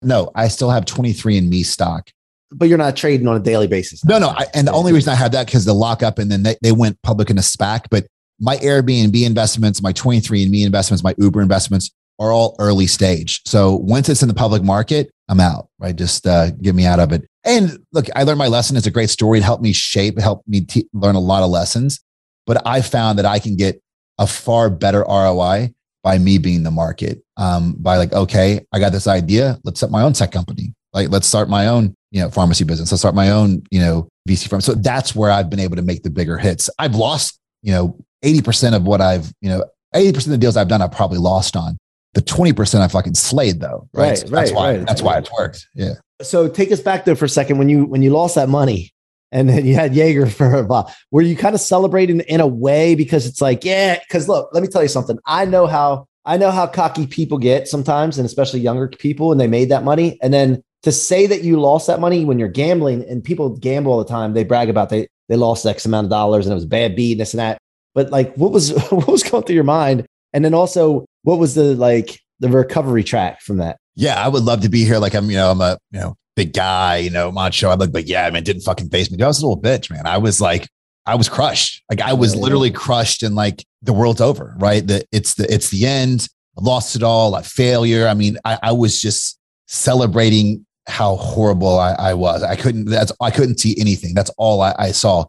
No, 0.02 0.32
I 0.34 0.48
still 0.48 0.70
have 0.70 0.86
23andMe 0.86 1.66
stock 1.66 2.10
but 2.52 2.70
you're 2.70 2.78
not 2.78 2.96
trading 2.96 3.28
on 3.28 3.36
a 3.36 3.40
daily 3.40 3.68
basis. 3.68 4.04
No, 4.06 4.20
no. 4.20 4.30
I, 4.30 4.46
and 4.54 4.68
the 4.68 4.72
only 4.72 4.94
reason 4.94 5.12
I 5.12 5.16
have 5.16 5.32
that 5.32 5.46
because 5.46 5.66
the 5.66 5.74
lockup 5.74 6.20
and 6.20 6.32
then 6.32 6.44
they, 6.44 6.56
they 6.62 6.72
went 6.72 7.02
public 7.02 7.30
in 7.30 7.38
a 7.38 7.42
SPAC. 7.42 7.86
But 7.90 8.08
my 8.40 8.58
Airbnb 8.58 9.26
investments, 9.26 9.82
my 9.82 9.94
23andMe 9.94 10.66
investments, 10.66 11.04
my 11.04 11.16
Uber 11.18 11.42
investments 11.42 11.92
are 12.20 12.32
all 12.32 12.56
early 12.60 12.88
stage. 12.88 13.42
So 13.46 13.76
once 13.76 14.10
it's 14.10 14.22
in 14.22 14.28
the 14.28 14.34
public 14.34 14.64
market, 14.64 15.12
I'm 15.28 15.40
out, 15.40 15.70
right? 15.80 15.96
Just 15.96 16.28
uh, 16.28 16.52
get 16.52 16.76
me 16.76 16.86
out 16.86 17.00
of 17.00 17.12
it. 17.12 17.28
And 17.44 17.80
look, 17.92 18.06
I 18.16 18.24
learned 18.24 18.40
my 18.40 18.48
lesson. 18.48 18.78
It's 18.78 18.88
a 18.88 18.92
great 18.92 19.10
story. 19.10 19.40
It 19.40 19.44
helped 19.44 19.64
me 19.64 19.74
shape, 19.74 20.18
it 20.18 20.22
helped 20.22 20.48
me 20.48 20.62
te- 20.62 20.88
learn 20.94 21.16
a 21.16 21.20
lot 21.20 21.44
of 21.44 21.50
lessons. 21.50 22.00
But 22.46 22.62
I 22.66 22.82
found 22.82 23.18
that 23.20 23.26
I 23.26 23.40
can 23.40 23.56
get 23.56 23.82
a 24.18 24.28
far 24.28 24.70
better 24.70 25.02
ROI 25.02 25.74
by 26.04 26.18
me 26.20 26.38
being 26.38 26.64
the 26.64 26.72
market. 26.72 27.24
Um, 27.38 27.76
by 27.80 27.98
like, 27.98 28.14
okay, 28.14 28.66
I 28.72 28.80
got 28.80 28.92
this 28.92 29.08
idea. 29.08 29.60
Let's 29.64 29.80
set 29.80 29.90
my 29.90 30.04
own 30.04 30.14
tech 30.14 30.32
company. 30.32 30.74
Like, 30.96 31.10
let's 31.10 31.28
start 31.28 31.50
my 31.50 31.68
own, 31.68 31.94
you 32.12 32.22
know, 32.22 32.30
pharmacy 32.30 32.64
business. 32.64 32.90
Let's 32.90 33.02
start 33.02 33.16
my 33.16 33.30
own, 33.30 33.64
you 33.70 33.82
know, 33.82 34.08
VC 34.28 34.48
firm. 34.48 34.62
So 34.62 34.74
that's 34.74 35.14
where 35.14 35.30
I've 35.30 35.50
been 35.50 35.60
able 35.60 35.76
to 35.76 35.82
make 35.82 36.04
the 36.04 36.10
bigger 36.10 36.38
hits. 36.38 36.70
I've 36.80 36.96
lost, 36.96 37.38
you 37.62 37.74
know, 37.74 37.98
80% 38.24 38.74
of 38.74 38.84
what 38.84 39.02
I've, 39.02 39.32
you 39.42 39.50
know, 39.50 39.66
80% 39.94 40.26
of 40.26 40.32
the 40.32 40.38
deals 40.38 40.56
I've 40.56 40.70
done, 40.70 40.82
I've 40.82 40.94
probably 40.94 41.18
lost 41.18 41.58
on. 41.58 41.78
The 42.14 42.22
20% 42.22 42.80
I 42.80 42.88
fucking 42.88 43.14
slayed 43.14 43.60
though. 43.60 43.90
Right. 43.94 44.08
right 44.08 44.18
so 44.18 44.28
that's 44.30 44.52
right, 44.52 44.56
why, 44.56 44.78
right. 44.78 44.88
that's 44.88 45.02
why 45.02 45.18
it's 45.18 45.30
worked. 45.34 45.68
Yeah. 45.76 45.96
So 46.22 46.48
take 46.48 46.72
us 46.72 46.80
back 46.80 47.04
there 47.04 47.18
for 47.18 47.26
a 47.26 47.30
second. 47.30 47.58
When 47.58 47.68
you, 47.68 47.86
when 47.86 48.02
you 48.02 48.12
lost 48.12 48.36
that 48.36 48.48
money 48.48 48.94
and 49.34 49.50
then 49.50 49.66
you 49.66 49.76
had 49.76 49.94
Jaeger 49.94 50.26
for 50.30 50.54
a 50.56 50.64
while, 50.64 50.96
were 51.12 51.22
you 51.22 51.36
kind 51.36 51.56
of 51.56 51.60
celebrating 51.60 52.22
in 52.22 52.40
a 52.40 52.48
way 52.48 52.96
because 52.96 53.26
it's 53.26 53.42
like, 53.42 53.66
yeah, 53.66 54.00
because 54.00 54.30
look, 54.30 54.50
let 54.54 54.64
me 54.64 54.70
tell 54.70 54.82
you 54.82 54.88
something. 54.88 55.20
I 55.26 55.44
know 55.44 55.68
how, 55.68 56.08
I 56.24 56.38
know 56.38 56.52
how 56.52 56.68
cocky 56.68 57.06
people 57.06 57.38
get 57.38 57.68
sometimes, 57.68 58.18
and 58.18 58.26
especially 58.26 58.62
younger 58.62 58.88
people, 58.88 59.34
and 59.34 59.40
they 59.40 59.48
made 59.48 59.70
that 59.70 59.84
money. 59.84 60.18
And 60.24 60.34
then 60.34 60.64
to 60.86 60.92
say 60.92 61.26
that 61.26 61.44
you 61.44 61.60
lost 61.60 61.88
that 61.88 62.00
money 62.00 62.26
when 62.26 62.38
you're 62.38 62.48
gambling 62.48 63.04
and 63.10 63.24
people 63.24 63.50
gamble 63.50 63.92
all 63.92 63.98
the 63.98 64.06
time, 64.06 64.34
they 64.34 64.44
brag 64.44 64.70
about 64.70 64.90
they 64.90 65.08
they 65.28 65.36
lost 65.36 65.66
X 65.66 65.84
amount 65.86 66.06
of 66.06 66.12
dollars 66.12 66.46
and 66.46 66.52
it 66.52 66.56
was 66.56 66.64
a 66.64 66.68
bad 66.68 66.96
beat 66.96 67.14
and 67.14 67.22
this 67.22 67.34
and 67.34 67.40
that. 67.40 67.58
But 67.96 68.12
like 68.12 68.36
what 68.36 68.52
was 68.52 68.72
what 68.92 69.08
was 69.08 69.24
going 69.24 69.44
through 69.44 69.56
your 69.56 69.64
mind? 69.64 70.06
And 70.32 70.46
then 70.46 70.54
also 70.54 71.06
what 71.24 71.40
was 71.40 71.56
the 71.56 71.76
like 71.76 72.20
the 72.40 72.50
recovery 72.50 73.04
track 73.04 73.42
from 73.42 73.58
that. 73.58 73.78
Yeah, 73.96 74.24
I 74.24 74.28
would 74.28 74.44
love 74.44 74.62
to 74.62 74.70
be 74.70 74.86
here. 74.86 75.00
Like 75.00 75.16
I'm, 75.16 75.32
you 75.32 75.38
know, 75.38 75.50
I'm 75.50 75.62
a 75.62 75.80
you 75.90 76.00
know 76.00 76.16
big 76.36 76.54
guy, 76.54 76.98
you 76.98 77.10
know, 77.10 77.32
macho. 77.32 77.72
I'm 77.72 77.80
like, 77.80 77.92
but 77.92 78.06
yeah, 78.06 78.30
man, 78.30 78.44
didn't 78.44 78.62
fucking 78.62 78.90
face 78.90 79.10
me. 79.10 79.22
I 79.24 79.28
was 79.28 79.42
a 79.42 79.48
little 79.48 79.62
bitch, 79.62 79.90
man. 79.90 80.06
I 80.06 80.20
was 80.20 80.40
like, 80.40 80.68
I 81.08 81.16
was 81.16 81.30
crushed. 81.30 81.84
Like 81.90 82.02
I 82.02 82.14
was 82.14 82.36
literally 82.36 82.72
crushed, 82.72 83.24
and 83.24 83.34
like 83.34 83.66
the 83.82 83.94
world's 83.94 84.22
over. 84.22 84.56
Right? 84.60 84.86
That 84.86 85.08
it's 85.12 85.34
the 85.34 85.52
it's 85.52 85.72
the 85.72 85.88
end. 85.88 86.28
I 86.60 86.62
lost 86.62 86.96
it 86.96 87.02
all. 87.02 87.32
Like 87.32 87.46
failure. 87.46 88.08
I 88.08 88.14
mean, 88.14 88.38
I, 88.46 88.60
I 88.62 88.72
was 88.74 89.02
just 89.02 89.40
celebrating 89.68 90.66
how 90.88 91.16
horrible 91.16 91.80
I, 91.80 91.94
I, 91.94 92.14
was. 92.14 92.44
I 92.44 92.56
couldn't. 92.56 92.86
That's 92.86 93.12
I 93.22 93.32
couldn't 93.32 93.60
see 93.60 93.76
anything. 93.80 94.14
That's 94.14 94.32
all 94.38 94.62
I, 94.62 94.76
I 94.78 94.92
saw. 94.92 95.26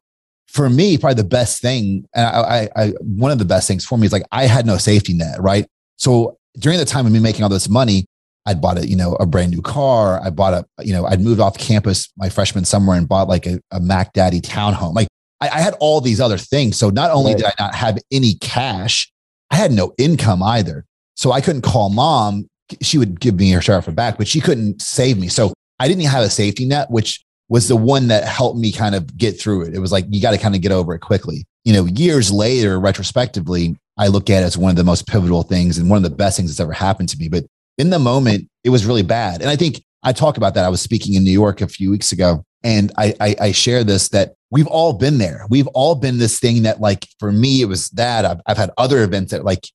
For 0.46 0.70
me, 0.70 0.96
probably 0.96 1.22
the 1.22 1.28
best 1.28 1.60
thing, 1.60 2.06
and 2.14 2.26
I, 2.26 2.68
I, 2.76 2.88
one 3.00 3.30
of 3.30 3.38
the 3.38 3.44
best 3.44 3.66
things 3.66 3.84
for 3.84 3.98
me 3.98 4.06
is 4.06 4.12
like 4.12 4.22
I 4.32 4.46
had 4.46 4.64
no 4.64 4.78
safety 4.78 5.12
net. 5.12 5.40
Right. 5.40 5.66
So 5.96 6.38
during 6.58 6.78
the 6.78 6.84
time 6.84 7.06
of 7.06 7.12
me 7.12 7.18
making 7.18 7.42
all 7.42 7.48
this 7.48 7.68
money, 7.68 8.06
I'd 8.46 8.60
bought 8.60 8.78
a, 8.78 8.88
you 8.88 8.96
know, 8.96 9.14
a 9.16 9.26
brand 9.26 9.50
new 9.50 9.60
car. 9.60 10.20
I 10.22 10.30
bought 10.30 10.54
a, 10.54 10.84
you 10.84 10.92
know, 10.92 11.04
I'd 11.04 11.20
moved 11.20 11.40
off 11.40 11.58
campus 11.58 12.08
my 12.16 12.28
freshman 12.28 12.64
summer 12.64 12.94
and 12.94 13.08
bought 13.08 13.28
like 13.28 13.46
a, 13.46 13.60
a 13.72 13.80
Mac 13.80 14.12
Daddy 14.12 14.40
townhome. 14.40 14.94
Like 14.94 15.08
I, 15.40 15.48
I, 15.48 15.58
had 15.58 15.74
all 15.80 16.00
these 16.00 16.20
other 16.20 16.38
things. 16.38 16.76
So 16.76 16.88
not 16.88 17.10
only 17.10 17.32
right. 17.32 17.38
did 17.38 17.46
I 17.46 17.64
not 17.64 17.74
have 17.74 17.98
any 18.12 18.34
cash, 18.34 19.12
I 19.50 19.56
had 19.56 19.72
no 19.72 19.94
income 19.98 20.42
either. 20.42 20.84
So 21.16 21.32
I 21.32 21.40
couldn't 21.40 21.62
call 21.62 21.90
mom. 21.90 22.48
She 22.80 22.98
would 22.98 23.20
give 23.20 23.34
me 23.36 23.50
her 23.52 23.60
share 23.60 23.78
of 23.78 23.86
her 23.86 23.92
back, 23.92 24.18
but 24.18 24.28
she 24.28 24.40
couldn't 24.40 24.82
save 24.82 25.18
me. 25.18 25.28
So 25.28 25.52
I 25.78 25.88
didn't 25.88 26.04
have 26.04 26.24
a 26.24 26.30
safety 26.30 26.64
net, 26.64 26.90
which 26.90 27.24
was 27.48 27.68
the 27.68 27.76
one 27.76 28.08
that 28.08 28.24
helped 28.24 28.58
me 28.58 28.72
kind 28.72 28.94
of 28.94 29.16
get 29.16 29.40
through 29.40 29.62
it. 29.62 29.74
It 29.74 29.78
was 29.78 29.92
like, 29.92 30.04
you 30.08 30.20
got 30.20 30.32
to 30.32 30.38
kind 30.38 30.56
of 30.56 30.60
get 30.60 30.72
over 30.72 30.94
it 30.94 31.00
quickly. 31.00 31.44
You 31.64 31.72
know, 31.72 31.84
years 31.86 32.30
later, 32.32 32.80
retrospectively, 32.80 33.76
I 33.96 34.08
look 34.08 34.30
at 34.30 34.42
it 34.42 34.46
as 34.46 34.58
one 34.58 34.70
of 34.70 34.76
the 34.76 34.84
most 34.84 35.06
pivotal 35.06 35.42
things 35.42 35.78
and 35.78 35.88
one 35.88 35.96
of 35.96 36.02
the 36.02 36.16
best 36.16 36.36
things 36.36 36.50
that's 36.50 36.60
ever 36.60 36.72
happened 36.72 37.08
to 37.10 37.18
me. 37.18 37.28
But 37.28 37.44
in 37.78 37.90
the 37.90 37.98
moment, 37.98 38.48
it 38.64 38.70
was 38.70 38.84
really 38.84 39.02
bad. 39.02 39.42
And 39.42 39.50
I 39.50 39.56
think 39.56 39.82
I 40.02 40.12
talk 40.12 40.36
about 40.36 40.54
that. 40.54 40.64
I 40.64 40.68
was 40.68 40.80
speaking 40.80 41.14
in 41.14 41.24
New 41.24 41.30
York 41.30 41.60
a 41.60 41.68
few 41.68 41.90
weeks 41.90 42.12
ago, 42.12 42.42
and 42.64 42.92
I, 42.96 43.14
I, 43.20 43.36
I 43.40 43.52
share 43.52 43.84
this 43.84 44.08
that 44.08 44.34
we've 44.50 44.66
all 44.66 44.92
been 44.92 45.18
there. 45.18 45.46
We've 45.48 45.66
all 45.68 45.94
been 45.94 46.18
this 46.18 46.38
thing 46.40 46.62
that, 46.64 46.80
like, 46.80 47.06
for 47.20 47.30
me, 47.30 47.62
it 47.62 47.66
was 47.66 47.90
that. 47.90 48.24
I've, 48.24 48.40
I've 48.46 48.56
had 48.56 48.70
other 48.76 49.02
events 49.02 49.30
that, 49.32 49.44
like, 49.44 49.68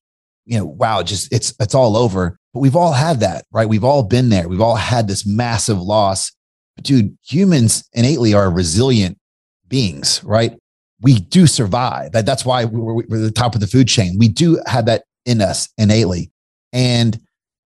you 0.44 0.58
know, 0.58 0.64
wow, 0.64 1.02
just 1.02 1.32
it's 1.32 1.54
it's 1.60 1.74
all 1.74 1.96
over. 1.96 2.38
But 2.52 2.60
we've 2.60 2.76
all 2.76 2.92
had 2.92 3.20
that, 3.20 3.44
right? 3.50 3.68
We've 3.68 3.84
all 3.84 4.02
been 4.02 4.28
there. 4.28 4.48
We've 4.48 4.60
all 4.60 4.76
had 4.76 5.08
this 5.08 5.26
massive 5.26 5.80
loss. 5.80 6.32
But 6.76 6.84
dude, 6.84 7.16
humans 7.22 7.88
innately 7.92 8.34
are 8.34 8.50
resilient 8.50 9.18
beings, 9.68 10.22
right? 10.24 10.58
We 11.00 11.18
do 11.18 11.46
survive. 11.46 12.12
That, 12.12 12.26
that's 12.26 12.44
why 12.44 12.64
we're, 12.64 12.94
we're 12.94 13.18
the 13.18 13.30
top 13.30 13.54
of 13.54 13.60
the 13.60 13.66
food 13.66 13.88
chain. 13.88 14.16
We 14.18 14.28
do 14.28 14.60
have 14.66 14.86
that 14.86 15.04
in 15.24 15.40
us 15.40 15.68
innately. 15.78 16.30
And 16.72 17.18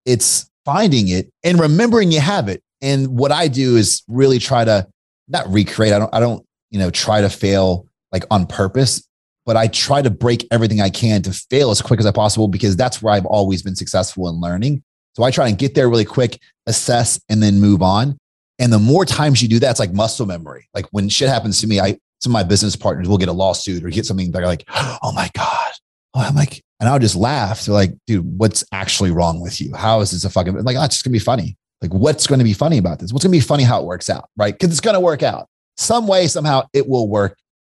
it's 0.04 0.48
finding 0.64 1.08
it 1.08 1.30
and 1.44 1.60
remembering 1.60 2.12
you 2.12 2.20
have 2.20 2.48
it. 2.48 2.62
And 2.80 3.18
what 3.18 3.32
I 3.32 3.48
do 3.48 3.76
is 3.76 4.02
really 4.08 4.38
try 4.38 4.64
to 4.64 4.86
not 5.28 5.48
recreate. 5.48 5.92
I 5.92 5.98
don't, 5.98 6.14
I 6.14 6.20
don't, 6.20 6.44
you 6.70 6.78
know, 6.78 6.90
try 6.90 7.20
to 7.20 7.28
fail 7.28 7.86
like 8.12 8.24
on 8.30 8.46
purpose, 8.46 9.05
but 9.46 9.56
I 9.56 9.68
try 9.68 10.02
to 10.02 10.10
break 10.10 10.46
everything 10.50 10.80
I 10.80 10.90
can 10.90 11.22
to 11.22 11.32
fail 11.32 11.70
as 11.70 11.80
quick 11.80 12.00
as 12.00 12.06
I 12.06 12.10
possible 12.10 12.48
because 12.48 12.76
that's 12.76 13.00
where 13.00 13.14
I've 13.14 13.26
always 13.26 13.62
been 13.62 13.76
successful 13.76 14.28
in 14.28 14.40
learning. 14.40 14.82
So 15.14 15.22
I 15.22 15.30
try 15.30 15.48
and 15.48 15.56
get 15.56 15.74
there 15.74 15.88
really 15.88 16.04
quick, 16.04 16.38
assess, 16.66 17.18
and 17.30 17.42
then 17.42 17.60
move 17.60 17.80
on. 17.80 18.18
And 18.58 18.72
the 18.72 18.78
more 18.78 19.04
times 19.04 19.40
you 19.40 19.48
do 19.48 19.58
that, 19.60 19.70
it's 19.70 19.80
like 19.80 19.92
muscle 19.92 20.26
memory. 20.26 20.68
Like 20.74 20.86
when 20.90 21.08
shit 21.08 21.28
happens 21.28 21.60
to 21.60 21.66
me, 21.66 21.80
I 21.80 21.98
some 22.20 22.32
of 22.32 22.34
my 22.34 22.42
business 22.42 22.76
partners 22.76 23.08
will 23.08 23.18
get 23.18 23.28
a 23.28 23.32
lawsuit 23.32 23.84
or 23.84 23.88
get 23.90 24.06
something. 24.06 24.30
They're 24.30 24.46
like, 24.46 24.64
"Oh 24.68 25.12
my 25.14 25.30
god!" 25.34 25.72
Oh, 26.14 26.20
I'm 26.20 26.34
like, 26.34 26.62
and 26.80 26.88
I'll 26.88 26.98
just 26.98 27.14
laugh. 27.16 27.66
They're 27.66 27.74
like, 27.74 27.92
dude, 28.06 28.38
what's 28.38 28.64
actually 28.72 29.10
wrong 29.10 29.40
with 29.40 29.60
you? 29.60 29.74
How 29.74 30.00
is 30.00 30.12
this 30.12 30.24
a 30.24 30.30
fucking, 30.30 30.56
I'm 30.56 30.64
like, 30.64 30.78
oh, 30.78 30.84
it's 30.84 30.94
just 30.94 31.04
gonna 31.04 31.12
be 31.12 31.18
funny. 31.18 31.58
Like, 31.82 31.92
what's 31.92 32.26
going 32.26 32.38
to 32.38 32.44
be 32.44 32.54
funny 32.54 32.78
about 32.78 32.98
this? 32.98 33.12
What's 33.12 33.24
going 33.24 33.32
to 33.32 33.38
be 33.38 33.46
funny 33.46 33.62
how 33.62 33.80
it 33.80 33.86
works 33.86 34.08
out, 34.08 34.28
right? 34.36 34.54
Because 34.54 34.70
it's 34.70 34.80
going 34.80 34.94
to 34.94 35.00
work 35.00 35.22
out 35.22 35.48
some 35.76 36.06
way, 36.06 36.26
somehow 36.26 36.66
it 36.72 36.88
will 36.88 37.08
work. 37.08 37.38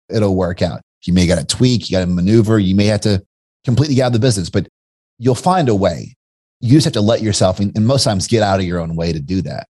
It'll 0.09 0.37
work 0.37 0.63
out. 0.63 0.83
You 1.05 1.13
may 1.13 1.27
got 1.27 1.39
to 1.39 1.47
tweak, 1.47 1.89
you 1.89 1.97
got 1.97 2.05
to 2.05 2.11
maneuver, 2.11 2.59
you 2.59 2.75
may 2.75 2.87
have 2.87 3.03
to 3.03 3.25
completely 3.65 3.97
get 3.97 4.03
out 4.03 4.07
of 4.09 4.13
the 4.15 4.19
business, 4.19 4.51
but 4.51 4.69
you'll 5.19 5.35
find 5.35 5.69
a 5.69 5.75
way. 5.75 6.17
You 6.61 6.73
just 6.73 6.85
have 6.85 6.95
to 6.95 7.01
let 7.01 7.23
yourself, 7.23 7.61
and 7.61 7.87
most 7.87 8.05
times, 8.05 8.27
get 8.27 8.43
out 8.43 8.61
of 8.61 8.67
your 8.67 8.81
own 8.81 8.97
way 8.97 9.13
to 9.13 9.21
do 9.21 9.43
that. 9.43 9.67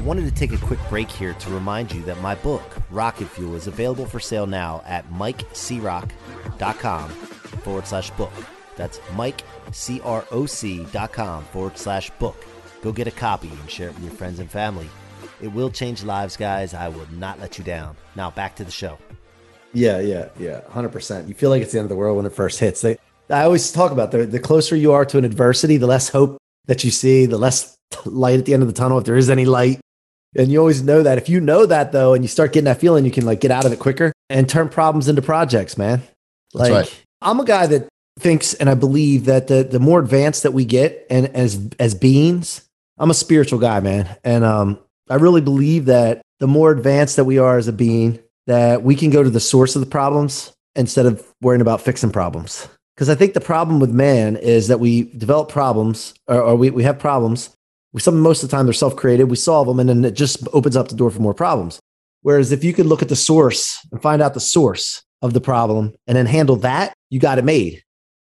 I 0.00 0.02
wanted 0.02 0.24
to 0.24 0.30
take 0.30 0.52
a 0.52 0.56
quick 0.56 0.78
break 0.88 1.10
here 1.10 1.34
to 1.34 1.50
remind 1.50 1.92
you 1.92 2.00
that 2.04 2.18
my 2.22 2.34
book, 2.36 2.62
Rocket 2.90 3.28
Fuel, 3.28 3.54
is 3.54 3.66
available 3.66 4.06
for 4.06 4.18
sale 4.18 4.46
now 4.46 4.82
at 4.86 5.06
mikecroc.com 5.10 7.10
forward 7.10 7.86
slash 7.86 8.10
book. 8.12 8.32
That's 8.76 8.98
mikecroc.com 8.98 11.44
forward 11.44 11.78
slash 11.78 12.10
book. 12.18 12.46
Go 12.80 12.92
get 12.92 13.06
a 13.06 13.10
copy 13.10 13.48
and 13.48 13.70
share 13.70 13.88
it 13.88 13.94
with 13.94 14.04
your 14.04 14.14
friends 14.14 14.38
and 14.38 14.50
family. 14.50 14.88
It 15.42 15.48
will 15.48 15.70
change 15.70 16.02
lives, 16.02 16.36
guys. 16.36 16.72
I 16.72 16.88
will 16.88 17.06
not 17.12 17.38
let 17.38 17.58
you 17.58 17.64
down. 17.64 17.94
Now 18.16 18.30
back 18.30 18.56
to 18.56 18.64
the 18.64 18.70
show. 18.70 18.98
Yeah, 19.72 20.00
yeah, 20.00 20.28
yeah. 20.38 20.62
100%. 20.72 21.28
You 21.28 21.34
feel 21.34 21.50
like 21.50 21.62
it's 21.62 21.72
the 21.72 21.78
end 21.78 21.86
of 21.86 21.90
the 21.90 21.96
world 21.96 22.16
when 22.16 22.26
it 22.26 22.32
first 22.32 22.58
hits. 22.58 22.80
They, 22.80 22.98
I 23.28 23.42
always 23.42 23.70
talk 23.70 23.92
about 23.92 24.10
the, 24.10 24.26
the 24.26 24.40
closer 24.40 24.74
you 24.74 24.92
are 24.92 25.04
to 25.04 25.18
an 25.18 25.24
adversity, 25.24 25.76
the 25.76 25.86
less 25.86 26.08
hope 26.08 26.38
that 26.66 26.84
you 26.84 26.90
see, 26.90 27.26
the 27.26 27.38
less 27.38 27.76
light 28.04 28.38
at 28.38 28.46
the 28.46 28.54
end 28.54 28.62
of 28.62 28.68
the 28.68 28.74
tunnel, 28.74 28.98
if 28.98 29.04
there 29.04 29.16
is 29.16 29.30
any 29.30 29.44
light. 29.44 29.80
And 30.36 30.50
you 30.50 30.58
always 30.58 30.82
know 30.82 31.02
that. 31.02 31.18
If 31.18 31.28
you 31.28 31.40
know 31.40 31.66
that 31.66 31.92
though, 31.92 32.14
and 32.14 32.22
you 32.22 32.28
start 32.28 32.52
getting 32.52 32.66
that 32.66 32.80
feeling, 32.80 33.04
you 33.04 33.10
can 33.10 33.26
like 33.26 33.40
get 33.40 33.50
out 33.50 33.64
of 33.64 33.72
it 33.72 33.78
quicker 33.78 34.12
and 34.28 34.48
turn 34.48 34.68
problems 34.68 35.08
into 35.08 35.22
projects, 35.22 35.76
man. 35.76 36.02
Like 36.54 36.72
right. 36.72 37.04
I'm 37.20 37.40
a 37.40 37.44
guy 37.44 37.66
that 37.66 37.88
thinks 38.18 38.54
and 38.54 38.68
I 38.68 38.74
believe 38.74 39.24
that 39.24 39.48
the 39.48 39.64
the 39.64 39.80
more 39.80 39.98
advanced 39.98 40.42
that 40.44 40.52
we 40.52 40.64
get 40.64 41.06
and 41.10 41.26
as 41.34 41.70
as 41.80 41.94
beings, 41.94 42.68
I'm 42.98 43.10
a 43.10 43.14
spiritual 43.14 43.58
guy, 43.58 43.80
man. 43.80 44.16
And 44.22 44.44
um 44.44 44.78
I 45.08 45.16
really 45.16 45.40
believe 45.40 45.86
that 45.86 46.22
the 46.38 46.46
more 46.46 46.70
advanced 46.70 47.16
that 47.16 47.24
we 47.24 47.38
are 47.38 47.58
as 47.58 47.66
a 47.66 47.72
being, 47.72 48.20
that 48.46 48.82
we 48.82 48.94
can 48.94 49.10
go 49.10 49.22
to 49.22 49.30
the 49.30 49.40
source 49.40 49.76
of 49.76 49.80
the 49.80 49.86
problems 49.86 50.52
instead 50.74 51.06
of 51.06 51.26
worrying 51.40 51.60
about 51.60 51.80
fixing 51.80 52.10
problems. 52.10 52.68
Because 52.94 53.08
I 53.08 53.14
think 53.14 53.34
the 53.34 53.40
problem 53.40 53.80
with 53.80 53.90
man 53.90 54.36
is 54.36 54.68
that 54.68 54.80
we 54.80 55.04
develop 55.16 55.48
problems 55.48 56.14
or, 56.26 56.40
or 56.40 56.56
we, 56.56 56.70
we 56.70 56.82
have 56.82 56.98
problems. 56.98 57.50
We 57.92 58.00
some 58.00 58.20
most 58.20 58.42
of 58.42 58.50
the 58.50 58.56
time 58.56 58.66
they're 58.66 58.72
self-created. 58.72 59.24
We 59.24 59.36
solve 59.36 59.66
them 59.66 59.80
and 59.80 59.88
then 59.88 60.04
it 60.04 60.14
just 60.14 60.46
opens 60.52 60.76
up 60.76 60.88
the 60.88 60.96
door 60.96 61.10
for 61.10 61.20
more 61.20 61.34
problems. 61.34 61.80
Whereas 62.22 62.52
if 62.52 62.62
you 62.62 62.72
could 62.72 62.86
look 62.86 63.02
at 63.02 63.08
the 63.08 63.16
source 63.16 63.78
and 63.90 64.02
find 64.02 64.20
out 64.20 64.34
the 64.34 64.40
source 64.40 65.02
of 65.22 65.32
the 65.32 65.40
problem 65.40 65.94
and 66.06 66.16
then 66.16 66.26
handle 66.26 66.56
that, 66.56 66.92
you 67.08 67.18
got 67.18 67.38
it 67.38 67.44
made. 67.44 67.82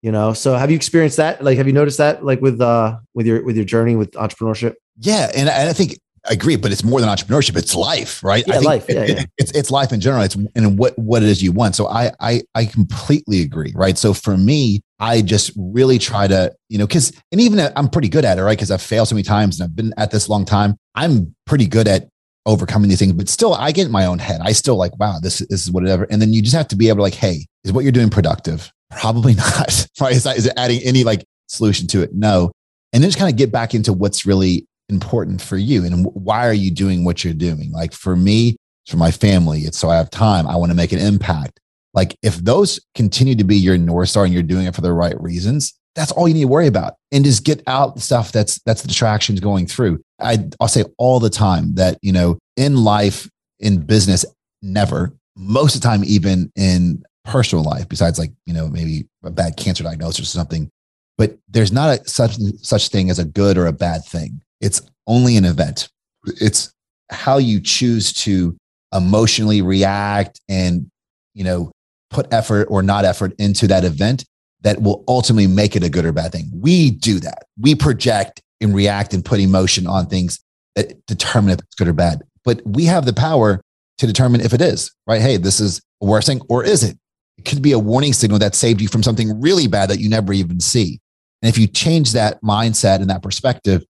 You 0.03 0.12
know, 0.12 0.33
so 0.33 0.55
have 0.55 0.71
you 0.71 0.77
experienced 0.77 1.17
that? 1.17 1.43
Like, 1.43 1.59
have 1.59 1.67
you 1.67 1.73
noticed 1.73 1.99
that, 1.99 2.25
like 2.25 2.41
with 2.41 2.61
uh 2.61 2.99
with 3.15 3.27
your 3.27 3.43
with 3.43 3.57
your 3.57 3.65
journey 3.65 3.97
with 3.97 4.12
entrepreneurship? 4.12 4.75
Yeah, 4.97 5.29
and 5.35 5.49
I 5.49 5.73
think 5.73 5.99
I 6.28 6.35
agree, 6.35 6.56
but 6.56 6.73
it's 6.73 6.85
more 6.85 7.00
than 7.00 7.08
entrepreneurship. 7.08 7.56
It's 7.56 7.75
life, 7.75 8.23
right? 8.23 8.44
Yeah, 8.47 8.58
life. 8.58 8.87
Yeah, 8.88 9.02
it, 9.02 9.08
yeah. 9.11 9.25
It's 9.38 9.52
it's 9.52 9.70
life 9.70 9.92
in 9.92 10.00
general. 10.00 10.23
It's 10.23 10.35
and 10.35 10.78
what 10.78 10.99
what 10.99 11.23
it 11.23 11.28
is 11.28 11.42
you 11.42 11.52
want. 11.52 11.75
So 11.75 11.88
I 11.88 12.12
I 12.20 12.42
I 12.54 12.66
completely 12.66 13.42
agree, 13.42 13.73
right? 13.75 13.97
So 13.97 14.12
for 14.12 14.37
me, 14.37 14.80
I 14.99 15.23
just 15.23 15.52
really 15.56 15.99
try 15.99 16.26
to 16.26 16.54
you 16.68 16.78
know 16.78 16.87
because 16.87 17.12
and 17.32 17.40
even 17.40 17.61
I'm 17.76 17.88
pretty 17.88 18.08
good 18.08 18.25
at 18.25 18.38
it, 18.38 18.42
right? 18.42 18.56
Because 18.56 18.70
I've 18.70 18.82
failed 18.82 19.08
so 19.08 19.14
many 19.14 19.23
times 19.23 19.61
and 19.61 19.68
I've 19.68 19.76
been 19.76 19.92
at 19.97 20.11
this 20.11 20.28
long 20.28 20.44
time. 20.44 20.76
I'm 20.94 21.35
pretty 21.47 21.66
good 21.66 21.88
at 21.88 22.08
overcoming 22.49 22.88
these 22.88 22.99
things, 22.99 23.12
but 23.12 23.28
still 23.28 23.54
I 23.54 23.73
get 23.73 23.87
in 23.87 23.92
my 23.92 24.06
own 24.06 24.18
head. 24.18 24.40
I 24.42 24.52
still 24.52 24.76
like, 24.76 24.99
wow, 24.99 25.18
this, 25.20 25.38
this 25.38 25.66
is 25.66 25.70
whatever. 25.70 26.06
And 26.11 26.20
then 26.20 26.32
you 26.32 26.40
just 26.42 26.56
have 26.56 26.68
to 26.68 26.76
be 26.76 26.88
able 26.88 26.97
to 26.97 27.02
like, 27.02 27.14
hey, 27.14 27.47
is 27.62 27.73
what 27.73 27.85
you're 27.85 27.92
doing 27.92 28.08
productive? 28.08 28.73
Probably 28.90 29.35
not. 29.37 29.87
Right? 30.00 30.16
Is, 30.16 30.25
that, 30.25 30.38
is 30.38 30.47
it 30.47 30.54
adding 30.56 30.80
any 30.82 31.04
like 31.04 31.25
solution 31.47 31.87
to 31.88 32.02
it? 32.02 32.14
No. 32.14 32.50
And 32.92 33.02
then 33.02 33.08
just 33.08 33.18
kind 33.18 33.30
of 33.30 33.37
get 33.37 33.52
back 33.52 33.75
into 33.75 33.92
what's 33.92 34.25
really 34.25 34.66
important 34.88 35.40
for 35.40 35.57
you 35.57 35.85
and 35.85 36.07
why 36.14 36.47
are 36.47 36.54
you 36.54 36.71
doing 36.71 37.04
what 37.04 37.25
you're 37.25 37.35
doing? 37.35 37.71
Like 37.73 37.92
for 37.92 38.16
me, 38.16 38.57
for 38.87 38.97
my 38.97 39.11
family, 39.11 39.61
it's 39.61 39.78
so 39.78 39.90
I 39.90 39.97
have 39.97 40.11
time. 40.11 40.47
I 40.47 40.57
want 40.57 40.71
to 40.71 40.76
make 40.76 40.92
an 40.92 40.99
impact. 40.99 41.61
Like 41.95 42.16
if 42.23 42.37
those 42.37 42.80
continue 42.95 43.35
to 43.35 43.45
be 43.45 43.57
your 43.57 43.76
North 43.76 44.09
Star 44.11 44.25
and 44.25 44.33
you're 44.33 44.42
doing 44.42 44.66
it 44.66 44.75
for 44.75 44.80
the 44.80 44.92
right 44.92 45.21
reasons, 45.21 45.75
that's 45.95 46.12
all 46.12 46.28
you 46.28 46.35
need 46.35 46.42
to 46.42 46.49
worry 46.49 46.66
about. 46.66 46.95
And 47.12 47.25
just 47.25 47.45
get 47.45 47.62
out 47.66 47.97
the 47.97 48.00
stuff 48.00 48.30
that's 48.30 48.61
that's 48.62 48.83
the 48.83 48.88
distractions 48.88 49.40
going 49.40 49.66
through. 49.66 50.00
I, 50.21 50.49
I'll 50.61 50.68
say 50.68 50.85
all 50.97 51.21
the 51.21 51.30
time 51.30 51.75
that, 51.75 51.99
you 52.02 52.12
know, 52.12 52.38
in 52.57 52.76
life, 52.76 53.28
in 53.59 53.80
business, 53.80 54.25
never, 54.62 55.12
most 55.37 55.75
of 55.75 55.80
the 55.80 55.88
time, 55.88 56.02
even 56.04 56.52
in 56.57 57.02
personal 57.25 57.64
life, 57.64 57.88
besides 57.88 58.18
like, 58.18 58.33
you 58.47 58.54
know, 58.54 58.68
maybe 58.68 59.07
a 59.25 59.30
bad 59.30 59.57
cancer 59.57 59.85
diagnosis 59.85 60.21
or 60.21 60.26
something, 60.26 60.71
but 61.16 61.37
there's 61.49 61.73
not 61.73 61.99
a 61.99 62.09
such 62.09 62.37
such 62.62 62.88
thing 62.88 63.11
as 63.11 63.18
a 63.18 63.25
good 63.25 63.59
or 63.59 63.66
a 63.66 63.73
bad 63.73 64.04
thing. 64.04 64.40
It's 64.61 64.83
only 65.07 65.37
an 65.37 65.45
event. 65.45 65.88
It's 66.25 66.73
how 67.11 67.38
you 67.38 67.61
choose 67.61 68.12
to 68.12 68.57
emotionally 68.95 69.62
react 69.62 70.41
and, 70.49 70.91
you 71.35 71.45
know, 71.45 71.71
put 72.11 72.33
effort 72.33 72.69
or 72.71 72.83
not 72.83 73.05
effort 73.05 73.35
into 73.38 73.67
that 73.69 73.85
event 73.85 74.25
that 74.62 74.81
will 74.83 75.05
ultimately 75.07 75.47
make 75.47 75.77
it 75.77 75.85
a 75.85 75.91
good 75.91 76.05
or 76.05 76.12
bad 76.12 76.33
thing. 76.33 76.50
We 76.53 76.91
do 76.91 77.21
that. 77.21 77.45
We 77.61 77.75
project 77.75 78.41
and 78.61 78.75
react 78.75 79.15
and 79.15 79.25
put 79.25 79.41
emotion 79.41 79.87
on 79.87 80.07
things 80.07 80.41
that 80.75 80.95
determine 81.07 81.50
if 81.50 81.61
it's 81.61 81.75
good 81.77 81.88
or 81.88 81.93
bad. 81.93 82.23
But 82.45 82.62
we 82.65 82.85
have 82.87 83.05
the 83.05 83.12
power 83.12 83.61
to 83.99 84.07
determine 84.07 84.41
if 84.41 84.53
it 84.53 84.61
is, 84.61 84.93
right? 85.07 85.21
Hey, 85.21 85.37
this 85.37 85.61
is 85.61 85.81
a 86.03 86.07
worse 86.07 86.27
thing 86.27 86.41
or 86.49 86.65
is 86.65 86.83
it? 86.83 86.97
It 87.37 87.45
could 87.45 87.62
be 87.62 87.73
a 87.73 87.79
warning 87.79 88.12
signal 88.12 88.38
that 88.41 88.55
saved 88.55 88.81
you 88.81 88.88
from 88.88 89.03
something 89.03 89.41
really 89.41 89.69
bad 89.69 89.91
that 89.91 90.00
you 90.00 90.09
never 90.09 90.33
even 90.33 90.61
see. 90.61 90.99
And 91.43 91.49
if 91.49 91.57
you 91.57 91.69
change 91.69 92.12
that 92.12 92.43
mindset 92.43 92.97
and 92.97 93.11
that 93.11 93.23
perspective, 93.23 93.85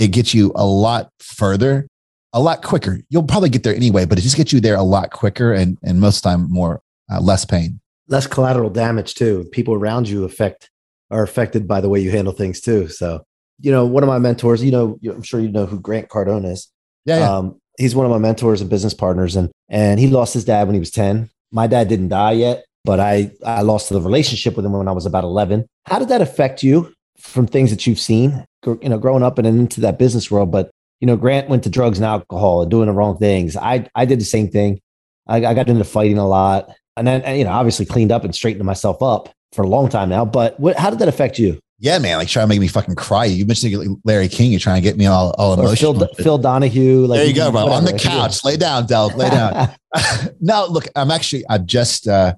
it 0.00 0.08
gets 0.08 0.34
you 0.34 0.50
a 0.54 0.64
lot 0.64 1.10
further, 1.20 1.86
a 2.32 2.40
lot 2.40 2.62
quicker. 2.62 2.98
You'll 3.10 3.22
probably 3.22 3.50
get 3.50 3.62
there 3.62 3.74
anyway, 3.74 4.06
but 4.06 4.18
it 4.18 4.22
just 4.22 4.36
gets 4.36 4.52
you 4.52 4.60
there 4.60 4.74
a 4.74 4.82
lot 4.82 5.10
quicker 5.10 5.52
and, 5.52 5.78
and 5.84 6.00
most 6.00 6.16
of 6.16 6.22
the 6.22 6.30
time 6.30 6.50
more, 6.50 6.80
uh, 7.12 7.20
less 7.20 7.44
pain. 7.44 7.80
Less 8.08 8.26
collateral 8.26 8.70
damage 8.70 9.14
too. 9.14 9.46
People 9.52 9.74
around 9.74 10.08
you 10.08 10.24
affect 10.24 10.70
are 11.10 11.22
affected 11.22 11.68
by 11.68 11.80
the 11.80 11.88
way 11.88 12.00
you 12.00 12.10
handle 12.10 12.32
things 12.32 12.60
too. 12.60 12.88
So, 12.88 13.22
you 13.60 13.70
know, 13.70 13.84
one 13.84 14.02
of 14.02 14.08
my 14.08 14.18
mentors, 14.18 14.64
you 14.64 14.70
know, 14.72 14.98
I'm 15.04 15.22
sure 15.22 15.38
you 15.38 15.50
know 15.50 15.66
who 15.66 15.78
Grant 15.78 16.08
Cardone 16.08 16.50
is. 16.50 16.68
Yeah. 17.04 17.18
yeah. 17.18 17.36
Um, 17.36 17.60
he's 17.78 17.94
one 17.94 18.06
of 18.06 18.12
my 18.12 18.18
mentors 18.18 18.60
and 18.60 18.70
business 18.70 18.94
partners 18.94 19.36
and 19.36 19.50
and 19.68 20.00
he 20.00 20.06
lost 20.08 20.34
his 20.34 20.44
dad 20.44 20.66
when 20.66 20.74
he 20.74 20.80
was 20.80 20.90
10 20.90 21.30
my 21.50 21.66
dad 21.66 21.88
didn't 21.88 22.08
die 22.08 22.32
yet 22.32 22.64
but 22.84 23.00
i 23.00 23.30
i 23.44 23.62
lost 23.62 23.88
the 23.88 24.00
relationship 24.00 24.54
with 24.54 24.64
him 24.64 24.72
when 24.72 24.88
i 24.88 24.92
was 24.92 25.06
about 25.06 25.24
11 25.24 25.66
how 25.86 25.98
did 25.98 26.08
that 26.08 26.20
affect 26.20 26.62
you 26.62 26.92
from 27.18 27.46
things 27.46 27.70
that 27.70 27.86
you've 27.86 28.00
seen 28.00 28.44
you 28.66 28.88
know 28.88 28.98
growing 28.98 29.22
up 29.22 29.38
and 29.38 29.46
into 29.46 29.80
that 29.80 29.98
business 29.98 30.30
world 30.30 30.50
but 30.50 30.70
you 31.00 31.06
know 31.06 31.16
grant 31.16 31.48
went 31.48 31.62
to 31.62 31.70
drugs 31.70 31.98
and 31.98 32.04
alcohol 32.04 32.62
and 32.62 32.70
doing 32.70 32.86
the 32.86 32.92
wrong 32.92 33.16
things 33.16 33.56
i 33.56 33.86
i 33.94 34.04
did 34.04 34.20
the 34.20 34.24
same 34.24 34.48
thing 34.48 34.80
i, 35.26 35.36
I 35.36 35.54
got 35.54 35.68
into 35.68 35.84
fighting 35.84 36.18
a 36.18 36.28
lot 36.28 36.70
and 36.96 37.06
then 37.06 37.22
and, 37.22 37.38
you 37.38 37.44
know 37.44 37.50
obviously 37.50 37.86
cleaned 37.86 38.12
up 38.12 38.24
and 38.24 38.34
straightened 38.34 38.64
myself 38.64 39.02
up 39.02 39.30
for 39.52 39.62
a 39.62 39.68
long 39.68 39.88
time 39.88 40.08
now 40.08 40.24
but 40.24 40.58
what, 40.60 40.76
how 40.76 40.90
did 40.90 40.98
that 40.98 41.08
affect 41.08 41.38
you 41.38 41.60
yeah, 41.82 41.98
man, 41.98 42.18
like 42.18 42.28
trying 42.28 42.44
to 42.44 42.48
make 42.48 42.60
me 42.60 42.68
fucking 42.68 42.94
cry. 42.94 43.24
You 43.24 43.46
mentioned 43.46 44.02
Larry 44.04 44.28
King. 44.28 44.50
You're 44.50 44.60
trying 44.60 44.82
to 44.82 44.86
get 44.86 44.98
me 44.98 45.06
all, 45.06 45.34
all 45.38 45.54
emotional. 45.54 45.94
Phil, 45.94 46.08
Phil 46.18 46.38
Donahue. 46.38 47.06
Like, 47.06 47.20
there 47.20 47.26
you 47.26 47.34
go, 47.34 47.50
bro. 47.50 47.64
Whatever. 47.64 47.78
On 47.78 47.84
the 47.86 47.98
couch. 47.98 48.44
Lay 48.44 48.58
down, 48.58 48.84
Del. 48.84 49.08
Lay 49.16 49.30
down. 49.30 49.70
no, 50.40 50.66
look, 50.66 50.88
I'm 50.94 51.10
actually, 51.10 51.44
I've 51.48 51.64
just 51.64 52.06
uh, 52.06 52.34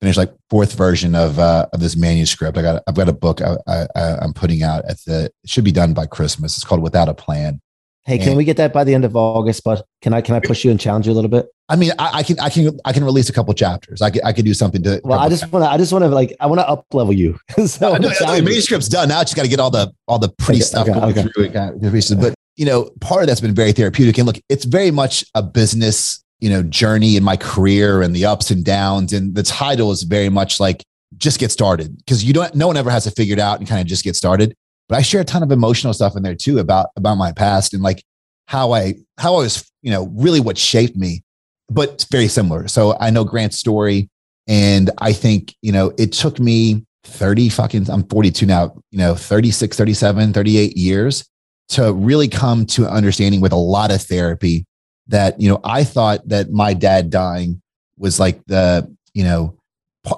finished 0.00 0.18
like 0.18 0.32
fourth 0.50 0.74
version 0.74 1.14
of 1.14 1.38
uh, 1.38 1.66
of 1.72 1.80
this 1.80 1.96
manuscript. 1.96 2.58
I 2.58 2.62
got, 2.62 2.82
I've 2.86 2.94
got 2.94 3.08
a 3.08 3.12
book 3.12 3.40
I, 3.40 3.56
I, 3.66 4.16
I'm 4.20 4.32
putting 4.32 4.62
out 4.62 4.84
at 4.86 4.98
the, 5.06 5.26
it 5.26 5.32
should 5.46 5.64
be 5.64 5.72
done 5.72 5.94
by 5.94 6.06
Christmas. 6.06 6.56
It's 6.56 6.64
called 6.64 6.82
Without 6.82 7.08
a 7.08 7.14
Plan. 7.14 7.60
Hey, 8.06 8.18
can 8.18 8.28
and, 8.28 8.36
we 8.36 8.44
get 8.44 8.58
that 8.58 8.74
by 8.74 8.84
the 8.84 8.94
end 8.94 9.06
of 9.06 9.16
August? 9.16 9.64
But 9.64 9.86
can 10.02 10.12
I 10.12 10.20
can 10.20 10.34
I 10.34 10.40
push 10.40 10.62
you 10.62 10.70
and 10.70 10.78
challenge 10.78 11.06
you 11.06 11.12
a 11.12 11.14
little 11.14 11.30
bit? 11.30 11.46
I 11.70 11.76
mean, 11.76 11.92
I, 11.98 12.18
I 12.18 12.22
can 12.22 12.38
I 12.38 12.50
can 12.50 12.78
I 12.84 12.92
can 12.92 13.02
release 13.02 13.30
a 13.30 13.32
couple 13.32 13.54
chapters. 13.54 14.02
I 14.02 14.10
can 14.10 14.20
I 14.24 14.34
can 14.34 14.44
do 14.44 14.52
something 14.52 14.82
to. 14.82 15.00
Well, 15.04 15.18
I 15.18 15.30
just 15.30 15.50
want 15.50 15.64
to 15.64 15.70
I 15.70 15.78
just 15.78 15.90
want 15.90 16.04
to 16.04 16.08
like 16.08 16.36
I 16.38 16.46
want 16.46 16.60
to 16.60 16.68
up 16.68 16.84
level 16.92 17.14
you. 17.14 17.38
so 17.66 17.96
no, 17.96 17.98
no, 17.98 18.08
the 18.10 18.42
manuscript's 18.44 18.88
done 18.88 19.08
now. 19.08 19.20
I 19.20 19.24
just 19.24 19.36
got 19.36 19.44
to 19.44 19.48
get 19.48 19.58
all 19.58 19.70
the 19.70 19.90
all 20.06 20.18
the 20.18 20.28
pretty 20.28 20.60
okay, 20.60 20.66
stuff 20.66 20.88
okay, 20.88 21.00
okay. 21.00 21.22
through 21.28 21.44
it. 21.44 22.20
But 22.20 22.34
you 22.56 22.66
know, 22.66 22.90
part 23.00 23.22
of 23.22 23.28
that's 23.28 23.40
been 23.40 23.54
very 23.54 23.72
therapeutic. 23.72 24.18
And 24.18 24.26
look, 24.26 24.36
it's 24.50 24.66
very 24.66 24.90
much 24.90 25.24
a 25.34 25.42
business 25.42 26.23
you 26.40 26.50
know 26.50 26.62
journey 26.62 27.16
in 27.16 27.24
my 27.24 27.36
career 27.36 28.02
and 28.02 28.14
the 28.14 28.24
ups 28.24 28.50
and 28.50 28.64
downs. 28.64 29.12
And 29.12 29.34
the 29.34 29.42
title 29.42 29.90
is 29.92 30.02
very 30.02 30.28
much 30.28 30.60
like 30.60 30.84
just 31.16 31.38
get 31.38 31.50
started 31.50 31.96
because 31.98 32.24
you 32.24 32.32
don't 32.32 32.54
no 32.54 32.66
one 32.66 32.76
ever 32.76 32.90
has 32.90 33.04
to 33.04 33.10
figure 33.10 33.34
it 33.34 33.40
out 33.40 33.58
and 33.58 33.68
kind 33.68 33.80
of 33.80 33.86
just 33.86 34.04
get 34.04 34.16
started. 34.16 34.54
But 34.88 34.98
I 34.98 35.02
share 35.02 35.20
a 35.20 35.24
ton 35.24 35.42
of 35.42 35.50
emotional 35.50 35.94
stuff 35.94 36.16
in 36.16 36.22
there 36.22 36.34
too 36.34 36.58
about 36.58 36.88
about 36.96 37.16
my 37.16 37.32
past 37.32 37.72
and 37.74 37.82
like 37.82 38.02
how 38.46 38.72
I 38.72 38.94
how 39.18 39.34
I 39.34 39.38
was, 39.38 39.70
you 39.82 39.90
know, 39.90 40.06
really 40.14 40.40
what 40.40 40.58
shaped 40.58 40.96
me, 40.96 41.22
but 41.70 42.06
very 42.10 42.28
similar. 42.28 42.68
So 42.68 42.96
I 43.00 43.10
know 43.10 43.24
Grant's 43.24 43.58
story, 43.58 44.08
and 44.46 44.90
I 44.98 45.12
think, 45.12 45.54
you 45.62 45.72
know, 45.72 45.92
it 45.98 46.12
took 46.12 46.38
me 46.38 46.84
30 47.04 47.48
fucking 47.48 47.90
I'm 47.90 48.04
42 48.04 48.46
now, 48.46 48.74
you 48.90 48.98
know, 48.98 49.14
36, 49.14 49.76
37, 49.76 50.32
38 50.32 50.76
years 50.76 51.24
to 51.68 51.92
really 51.92 52.28
come 52.28 52.66
to 52.66 52.84
an 52.84 52.90
understanding 52.90 53.40
with 53.40 53.52
a 53.52 53.56
lot 53.56 53.90
of 53.90 54.02
therapy 54.02 54.66
that, 55.08 55.40
you 55.40 55.48
know, 55.48 55.60
I 55.64 55.84
thought 55.84 56.28
that 56.28 56.50
my 56.50 56.74
dad 56.74 57.10
dying 57.10 57.60
was 57.98 58.18
like 58.18 58.44
the, 58.46 58.90
you 59.12 59.24
know, 59.24 59.56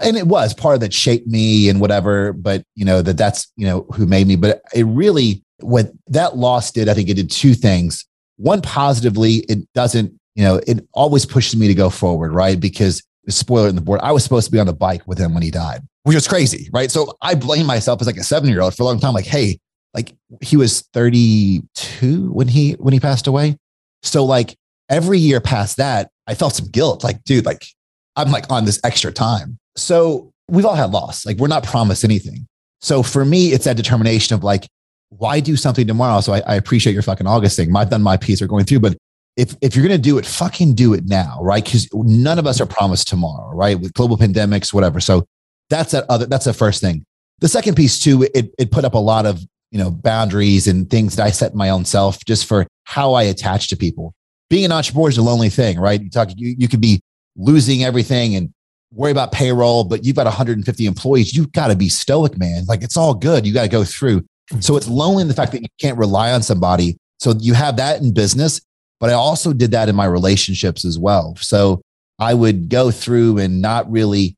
and 0.03 0.17
it 0.17 0.27
was 0.27 0.55
part 0.55 0.75
of 0.75 0.81
that 0.81 0.93
shaped 0.93 1.27
me 1.27 1.69
and 1.69 1.81
whatever, 1.81 2.33
but 2.33 2.63
you 2.75 2.85
know, 2.85 3.03
that 3.03 3.17
that's, 3.17 3.53
you 3.57 3.67
know, 3.67 3.87
who 3.95 4.07
made 4.07 4.27
me. 4.27 4.37
But 4.37 4.63
it 4.75 4.85
really, 4.85 5.43
what 5.61 5.93
that 6.09 6.37
loss 6.37 6.71
did, 6.73 6.89
I 6.89 6.95
think 6.95 7.09
it 7.09 7.15
did 7.15 7.31
two 7.31 7.55
things 7.55 8.05
one 8.37 8.61
positively, 8.61 9.37
it 9.49 9.71
doesn't, 9.73 10.13
you 10.35 10.45
know, 10.45 10.61
it 10.67 10.87
always 10.93 11.25
pushes 11.25 11.59
me 11.59 11.69
to 11.69 11.75
go 11.75 11.91
forward, 11.91 12.33
right? 12.33 12.61
Because 12.61 13.03
spoiler 13.29 13.69
in 13.69 13.75
the 13.75 13.81
board, 13.81 14.01
I 14.03 14.13
was 14.13 14.23
supposed 14.23 14.47
to 14.47 14.53
be 14.53 14.59
on 14.59 14.67
the 14.67 14.75
bike 14.75 15.07
with 15.07 15.19
him 15.19 15.35
when 15.35 15.43
he 15.43 15.51
died, 15.51 15.81
which 16.05 16.15
was 16.15 16.29
crazy, 16.29 16.69
right? 16.73 16.91
So 16.91 17.17
I 17.23 17.35
blame 17.35 17.67
myself 17.67 18.01
as 18.01 18.07
like 18.07 18.17
a 18.17 18.23
seven 18.23 18.49
year 18.49 18.61
old 18.61 18.75
for 18.75 18.83
a 18.83 18.87
long 18.87 19.01
time. 19.01 19.15
Like, 19.15 19.27
hey, 19.27 19.59
like 19.95 20.15
he 20.43 20.57
was 20.57 20.83
32 20.93 22.31
when 22.33 22.49
he 22.49 22.73
when 22.73 22.93
he 22.93 23.01
passed 23.01 23.27
away. 23.27 23.57
So 24.03 24.25
like 24.25 24.57
every 24.89 25.19
year 25.19 25.41
past 25.41 25.77
that, 25.77 26.11
I 26.27 26.35
felt 26.35 26.55
some 26.55 26.69
guilt. 26.69 27.05
Like, 27.05 27.23
dude, 27.25 27.47
like 27.47 27.65
I'm 28.17 28.31
like 28.31 28.51
on 28.51 28.65
this 28.65 28.81
extra 28.85 29.13
time. 29.13 29.59
So 29.77 30.33
we've 30.49 30.65
all 30.65 30.75
had 30.75 30.91
loss. 30.91 31.27
Like 31.27 31.37
we're 31.39 31.49
not 31.49 31.65
promised 31.65 32.05
anything. 32.05 32.47
So 32.81 33.03
for 33.03 33.25
me, 33.25 33.53
it's 33.53 33.65
that 33.65 33.77
determination 33.77 34.35
of 34.35 34.45
like, 34.45 34.67
why 35.11 35.41
do 35.41 35.57
something 35.57 35.87
tomorrow? 35.87 36.21
So 36.21 36.33
I, 36.33 36.41
I 36.47 36.55
appreciate 36.57 36.93
your 36.93 37.03
fucking 37.03 37.27
August 37.27 37.57
thing. 37.57 37.75
I've 37.75 37.91
done 37.91 38.03
my 38.03 38.17
piece 38.17 38.43
or 38.43 38.47
going 38.47 38.65
through, 38.65 38.81
but 38.81 38.97
if 39.37 39.55
if 39.61 39.77
you're 39.77 39.87
going 39.87 39.97
to 39.97 40.03
do 40.03 40.19
it, 40.19 40.27
fucking 40.27 40.75
do 40.75 40.95
it 40.95 41.05
now, 41.07 41.39
right? 41.43 41.65
Because 41.65 41.89
none 41.93 42.39
of 42.39 42.47
us 42.47 42.61
are 42.61 42.67
promised 42.67 43.09
tomorrow, 43.09 43.55
right? 43.55 43.79
With 43.79 43.93
global 43.93 44.17
pandemics, 44.17 44.73
whatever. 44.73 44.99
So 44.99 45.27
that's 45.69 45.93
that 45.93 46.05
other. 46.09 46.27
That's 46.27 46.47
the 46.47 46.55
first 46.55 46.81
thing. 46.81 47.05
The 47.41 47.49
second 47.49 47.75
piece 47.75 48.01
too, 48.01 48.27
it 48.35 48.55
it 48.59 48.71
put 48.71 48.85
up 48.85 48.95
a 48.95 48.99
lot 48.99 49.27
of 49.27 49.45
you 49.71 49.79
know 49.79 49.91
boundaries 49.91 50.67
and 50.67 50.89
things 50.89 51.17
that 51.17 51.27
I 51.27 51.31
set 51.31 51.55
my 51.55 51.69
own 51.69 51.85
self 51.85 52.25
just 52.25 52.47
for 52.47 52.67
how 52.85 53.13
I 53.13 53.25
attach 53.25 53.69
to 53.69 53.77
people. 53.77 54.15
Being 54.49 54.67
an 54.67 54.73
entrepreneur 54.73 55.09
is 55.09 55.19
a 55.19 55.23
lonely 55.23 55.49
thing, 55.49 55.79
right? 55.79 56.01
You 56.01 56.11
talk, 56.11 56.31
you 56.37 56.55
you 56.59 56.69
could 56.69 56.81
be 56.81 57.01
losing 57.37 57.85
everything 57.85 58.37
and 58.37 58.53
worry 58.93 59.11
about 59.11 59.33
payroll, 59.33 59.85
but 59.85 60.05
you've 60.05 60.17
got 60.17 60.27
150 60.27 60.87
employees. 60.87 61.35
You've 61.35 61.53
got 61.53 61.69
to 61.69 61.77
be 61.77 61.89
stoic, 61.89 62.39
man. 62.39 62.65
Like 62.67 62.83
it's 62.83 62.97
all 62.97 63.15
good. 63.15 63.47
You 63.47 63.53
got 63.53 63.63
to 63.63 63.69
go 63.69 63.85
through. 63.85 64.25
So 64.61 64.77
it's 64.77 64.89
lonely 64.89 65.23
in 65.23 65.29
the 65.29 65.35
fact 65.35 65.53
that 65.53 65.63
you 65.63 65.69
can't 65.81 65.99
rely 65.99 66.33
on 66.33 66.43
somebody. 66.43 66.97
So 67.19 67.35
you 67.39 67.55
have 67.55 67.77
that 67.77 68.01
in 68.01 68.15
business, 68.15 68.61
but 69.01 69.11
I 69.11 69.15
also 69.15 69.53
did 69.53 69.73
that 69.73 69.89
in 69.89 69.97
my 69.97 70.05
relationships 70.05 70.85
as 70.85 70.99
well. 70.99 71.35
So 71.41 71.83
I 72.19 72.35
would 72.35 72.69
go 72.69 72.91
through 72.91 73.39
and 73.39 73.61
not 73.61 73.91
really 73.91 74.37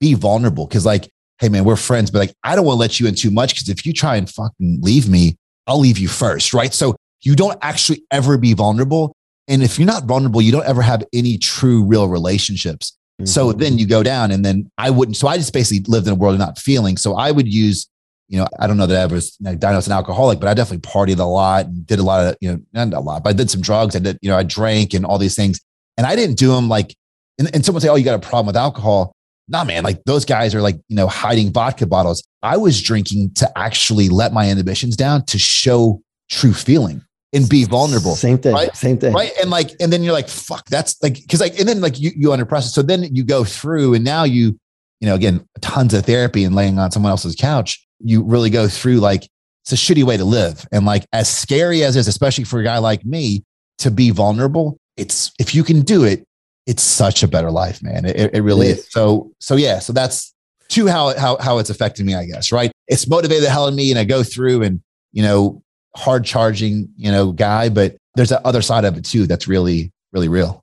be 0.00 0.14
vulnerable 0.14 0.66
because, 0.66 0.86
like, 0.86 1.08
hey, 1.38 1.48
man, 1.48 1.64
we're 1.64 1.76
friends, 1.76 2.10
but 2.10 2.18
like, 2.18 2.34
I 2.44 2.56
don't 2.56 2.64
want 2.64 2.76
to 2.76 2.80
let 2.80 3.00
you 3.00 3.06
in 3.06 3.14
too 3.14 3.30
much 3.30 3.54
because 3.54 3.68
if 3.68 3.84
you 3.84 3.92
try 3.92 4.16
and 4.16 4.28
fucking 4.28 4.78
leave 4.80 5.08
me, 5.08 5.36
I'll 5.66 5.78
leave 5.78 5.98
you 5.98 6.08
first. 6.08 6.54
Right. 6.54 6.72
So 6.72 6.96
you 7.22 7.36
don't 7.36 7.58
actually 7.62 8.04
ever 8.10 8.38
be 8.38 8.54
vulnerable. 8.54 9.14
And 9.48 9.62
if 9.62 9.78
you're 9.78 9.86
not 9.86 10.04
vulnerable, 10.04 10.40
you 10.40 10.52
don't 10.52 10.66
ever 10.66 10.82
have 10.82 11.02
any 11.12 11.36
true, 11.38 11.84
real 11.84 12.08
relationships. 12.08 12.96
Mm-hmm. 13.20 13.26
So 13.26 13.52
then 13.52 13.78
you 13.78 13.86
go 13.86 14.02
down 14.02 14.30
and 14.30 14.44
then 14.44 14.70
I 14.78 14.90
wouldn't. 14.90 15.16
So 15.16 15.28
I 15.28 15.36
just 15.36 15.52
basically 15.52 15.84
lived 15.90 16.06
in 16.06 16.12
a 16.12 16.16
world 16.16 16.34
of 16.34 16.40
not 16.40 16.58
feeling. 16.58 16.96
So 16.96 17.14
I 17.14 17.30
would 17.30 17.52
use 17.52 17.88
you 18.32 18.38
know, 18.38 18.46
I 18.58 18.66
don't 18.66 18.78
know 18.78 18.86
that 18.86 19.10
I 19.10 19.12
was 19.12 19.36
diagnosed 19.36 19.88
an 19.88 19.92
alcoholic, 19.92 20.40
but 20.40 20.48
I 20.48 20.54
definitely 20.54 20.88
partied 20.90 21.18
a 21.18 21.24
lot 21.24 21.66
and 21.66 21.86
did 21.86 21.98
a 21.98 22.02
lot 22.02 22.26
of, 22.26 22.36
you 22.40 22.50
know, 22.50 22.62
not 22.72 22.94
a 22.94 23.00
lot, 23.00 23.22
but 23.22 23.30
I 23.30 23.32
did 23.34 23.50
some 23.50 23.60
drugs. 23.60 23.94
I 23.94 23.98
did, 23.98 24.18
you 24.22 24.30
know, 24.30 24.38
I 24.38 24.42
drank 24.42 24.94
and 24.94 25.04
all 25.04 25.18
these 25.18 25.36
things. 25.36 25.60
And 25.98 26.06
I 26.06 26.16
didn't 26.16 26.38
do 26.38 26.48
them 26.48 26.66
like, 26.66 26.96
and, 27.38 27.54
and 27.54 27.62
someone 27.62 27.82
say, 27.82 27.90
oh, 27.90 27.94
you 27.94 28.06
got 28.06 28.14
a 28.14 28.26
problem 28.26 28.46
with 28.46 28.56
alcohol. 28.56 29.14
Nah, 29.48 29.64
man, 29.64 29.84
like 29.84 30.02
those 30.04 30.24
guys 30.24 30.54
are 30.54 30.62
like, 30.62 30.76
you 30.88 30.96
know, 30.96 31.08
hiding 31.08 31.52
vodka 31.52 31.86
bottles. 31.86 32.26
I 32.42 32.56
was 32.56 32.80
drinking 32.80 33.34
to 33.34 33.58
actually 33.58 34.08
let 34.08 34.32
my 34.32 34.48
inhibitions 34.48 34.96
down 34.96 35.26
to 35.26 35.38
show 35.38 36.00
true 36.30 36.54
feeling 36.54 37.04
and 37.32 37.48
be 37.48 37.64
vulnerable. 37.64 38.14
Same 38.14 38.38
thing. 38.38 38.54
Right? 38.54 38.74
Same 38.76 38.98
thing. 38.98 39.12
Right. 39.12 39.32
And 39.40 39.50
like, 39.50 39.70
and 39.80 39.92
then 39.92 40.02
you're 40.02 40.12
like, 40.12 40.28
fuck, 40.28 40.66
that's 40.66 41.02
like, 41.02 41.18
cause 41.28 41.40
like, 41.40 41.58
and 41.58 41.68
then 41.68 41.80
like 41.80 41.98
you, 41.98 42.10
you 42.14 42.32
under 42.32 42.44
process. 42.44 42.74
So 42.74 42.82
then 42.82 43.02
you 43.14 43.24
go 43.24 43.44
through 43.44 43.94
and 43.94 44.04
now 44.04 44.24
you, 44.24 44.58
you 45.00 45.08
know, 45.08 45.14
again, 45.14 45.46
tons 45.60 45.94
of 45.94 46.04
therapy 46.04 46.44
and 46.44 46.54
laying 46.54 46.78
on 46.78 46.90
someone 46.90 47.10
else's 47.10 47.34
couch 47.34 47.84
you 48.02 48.22
really 48.22 48.50
go 48.50 48.68
through 48.68 48.96
like 48.96 49.28
it's 49.64 49.72
a 49.72 49.76
shitty 49.76 50.02
way 50.02 50.16
to 50.16 50.24
live. 50.24 50.66
And 50.72 50.84
like 50.84 51.06
as 51.12 51.28
scary 51.30 51.84
as 51.84 51.96
it 51.96 52.00
is, 52.00 52.08
especially 52.08 52.44
for 52.44 52.60
a 52.60 52.64
guy 52.64 52.78
like 52.78 53.04
me, 53.04 53.44
to 53.78 53.90
be 53.90 54.10
vulnerable, 54.10 54.78
it's 54.96 55.32
if 55.38 55.54
you 55.54 55.64
can 55.64 55.82
do 55.82 56.04
it, 56.04 56.26
it's 56.66 56.82
such 56.82 57.22
a 57.22 57.28
better 57.28 57.50
life, 57.50 57.82
man. 57.82 58.04
It, 58.04 58.34
it 58.34 58.42
really 58.42 58.68
is. 58.68 58.86
So 58.90 59.32
so 59.40 59.56
yeah, 59.56 59.78
so 59.78 59.92
that's 59.92 60.34
to 60.70 60.86
how 60.86 61.16
how 61.18 61.36
how 61.38 61.58
it's 61.58 61.70
affecting 61.70 62.06
me, 62.06 62.14
I 62.14 62.26
guess. 62.26 62.52
Right? 62.52 62.72
It's 62.88 63.08
motivated 63.08 63.44
the 63.44 63.50
hell 63.50 63.68
in 63.68 63.74
me, 63.74 63.90
and 63.90 63.98
I 63.98 64.04
go 64.04 64.22
through 64.22 64.62
and 64.62 64.80
you 65.12 65.22
know 65.22 65.61
hard 65.96 66.24
charging, 66.24 66.88
you 66.96 67.10
know, 67.10 67.32
guy, 67.32 67.68
but 67.68 67.96
there's 68.14 68.30
that 68.30 68.44
other 68.44 68.62
side 68.62 68.84
of 68.84 68.96
it 68.96 69.04
too 69.04 69.26
that's 69.26 69.48
really 69.48 69.92
really 70.12 70.28
real. 70.28 70.62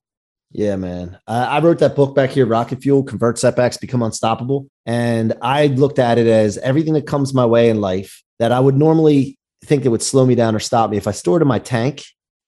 Yeah, 0.51 0.75
man. 0.77 1.17
Uh, 1.27 1.45
I 1.47 1.59
wrote 1.59 1.79
that 1.79 1.95
book 1.95 2.15
back 2.15 2.31
here, 2.31 2.45
Rocket 2.45 2.81
Fuel, 2.81 3.03
Convert 3.03 3.37
Setbacks, 3.37 3.77
Become 3.77 4.01
Unstoppable. 4.01 4.67
And 4.85 5.33
I 5.41 5.67
looked 5.67 5.99
at 5.99 6.17
it 6.17 6.25
as 6.25 6.57
everything 6.59 6.93
that 6.93 7.05
comes 7.05 7.33
my 7.33 7.45
way 7.45 7.69
in 7.69 7.81
life 7.81 8.23
that 8.39 8.51
I 8.51 8.59
would 8.59 8.75
normally 8.75 9.37
think 9.63 9.83
that 9.83 9.91
would 9.91 10.01
slow 10.01 10.25
me 10.25 10.33
down 10.33 10.55
or 10.55 10.59
stop 10.59 10.89
me. 10.89 10.97
If 10.97 11.07
I 11.07 11.11
stored 11.11 11.43
in 11.43 11.47
my 11.47 11.59
tank 11.59 12.03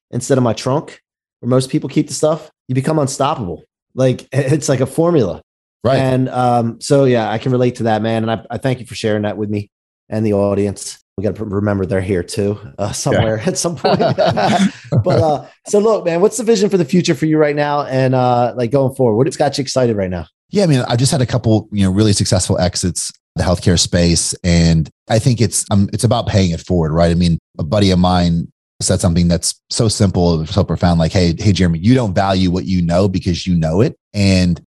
instead 0.10 0.38
of 0.40 0.44
my 0.44 0.54
trunk, 0.54 1.00
where 1.42 1.50
most 1.50 1.70
people 1.70 1.90
keep 1.90 2.08
the 2.08 2.14
stuff, 2.14 2.50
you 2.68 2.74
become 2.74 2.98
unstoppable. 2.98 3.64
Like 3.94 4.28
it's 4.32 4.70
like 4.70 4.80
a 4.80 4.88
formula. 4.88 5.42
Right. 5.84 5.98
And 5.98 6.30
um, 6.30 6.82
so, 6.82 7.06
yeah, 7.06 7.30
I 7.30 7.38
can 7.38 7.52
relate 7.52 7.76
to 7.76 7.84
that, 7.84 8.02
man. 8.02 8.24
And 8.24 8.32
I, 8.32 8.46
I 8.50 8.58
thank 8.58 8.80
you 8.80 8.86
for 8.86 8.96
sharing 8.96 9.24
that 9.24 9.38
with 9.38 9.50
me 9.50 9.70
and 10.10 10.26
the 10.26 10.34
audience 10.34 11.00
we 11.22 11.28
got 11.28 11.36
to 11.36 11.46
remember 11.46 11.86
they're 11.86 12.02
here 12.02 12.24
too 12.24 12.60
uh, 12.78 12.92
somewhere 12.92 13.38
yeah. 13.38 13.48
at 13.48 13.58
some 13.58 13.76
point. 13.76 14.00
but 15.04 15.20
uh, 15.22 15.48
so 15.68 15.80
look, 15.80 16.06
man, 16.06 16.22
what's 16.22 16.38
the 16.38 16.44
vision 16.44 16.70
for 16.70 16.78
the 16.78 16.86
future 16.86 17.16
for 17.16 17.26
you 17.26 17.38
right 17.38 17.56
now, 17.56 17.84
and 17.84 18.16
uh, 18.16 18.54
like 18.56 18.72
going 18.72 18.96
forward? 18.96 19.16
What's 19.16 19.38
got 19.38 19.58
you 19.58 19.62
excited 19.62 19.96
right 19.96 20.10
now? 20.10 20.28
Yeah, 20.50 20.64
I 20.64 20.68
mean, 20.68 20.84
I 20.88 20.96
just 20.96 21.12
had 21.12 21.22
a 21.22 21.26
couple, 21.26 21.70
you 21.72 21.86
know, 21.86 21.92
really 21.92 22.14
successful 22.14 22.60
exits 22.60 23.12
the 23.36 23.44
healthcare 23.44 23.80
space. 23.80 24.34
And 24.44 24.90
I 25.10 25.20
think 25.20 25.42
it's 25.42 25.66
um, 25.72 25.90
it's 25.94 26.04
about 26.04 26.28
paying 26.28 26.52
it 26.52 26.60
forward, 26.60 26.92
right? 26.92 27.12
I 27.12 27.16
mean, 27.16 27.40
a 27.58 27.64
buddy 27.64 27.92
of 27.92 28.00
mine 28.00 28.52
said 28.82 29.00
something 29.00 29.28
that's 29.28 29.60
so 29.70 29.88
simple, 29.88 30.46
so 30.46 30.64
profound, 30.64 31.00
like, 31.00 31.12
hey, 31.12 31.36
hey, 31.38 31.52
Jeremy, 31.52 31.80
you 31.80 31.94
don't 31.94 32.16
value 32.16 32.50
what 32.50 32.66
you 32.66 32.82
know 32.82 33.08
because 33.08 33.46
you 33.46 33.56
know 33.56 33.82
it. 33.82 33.96
And 34.14 34.62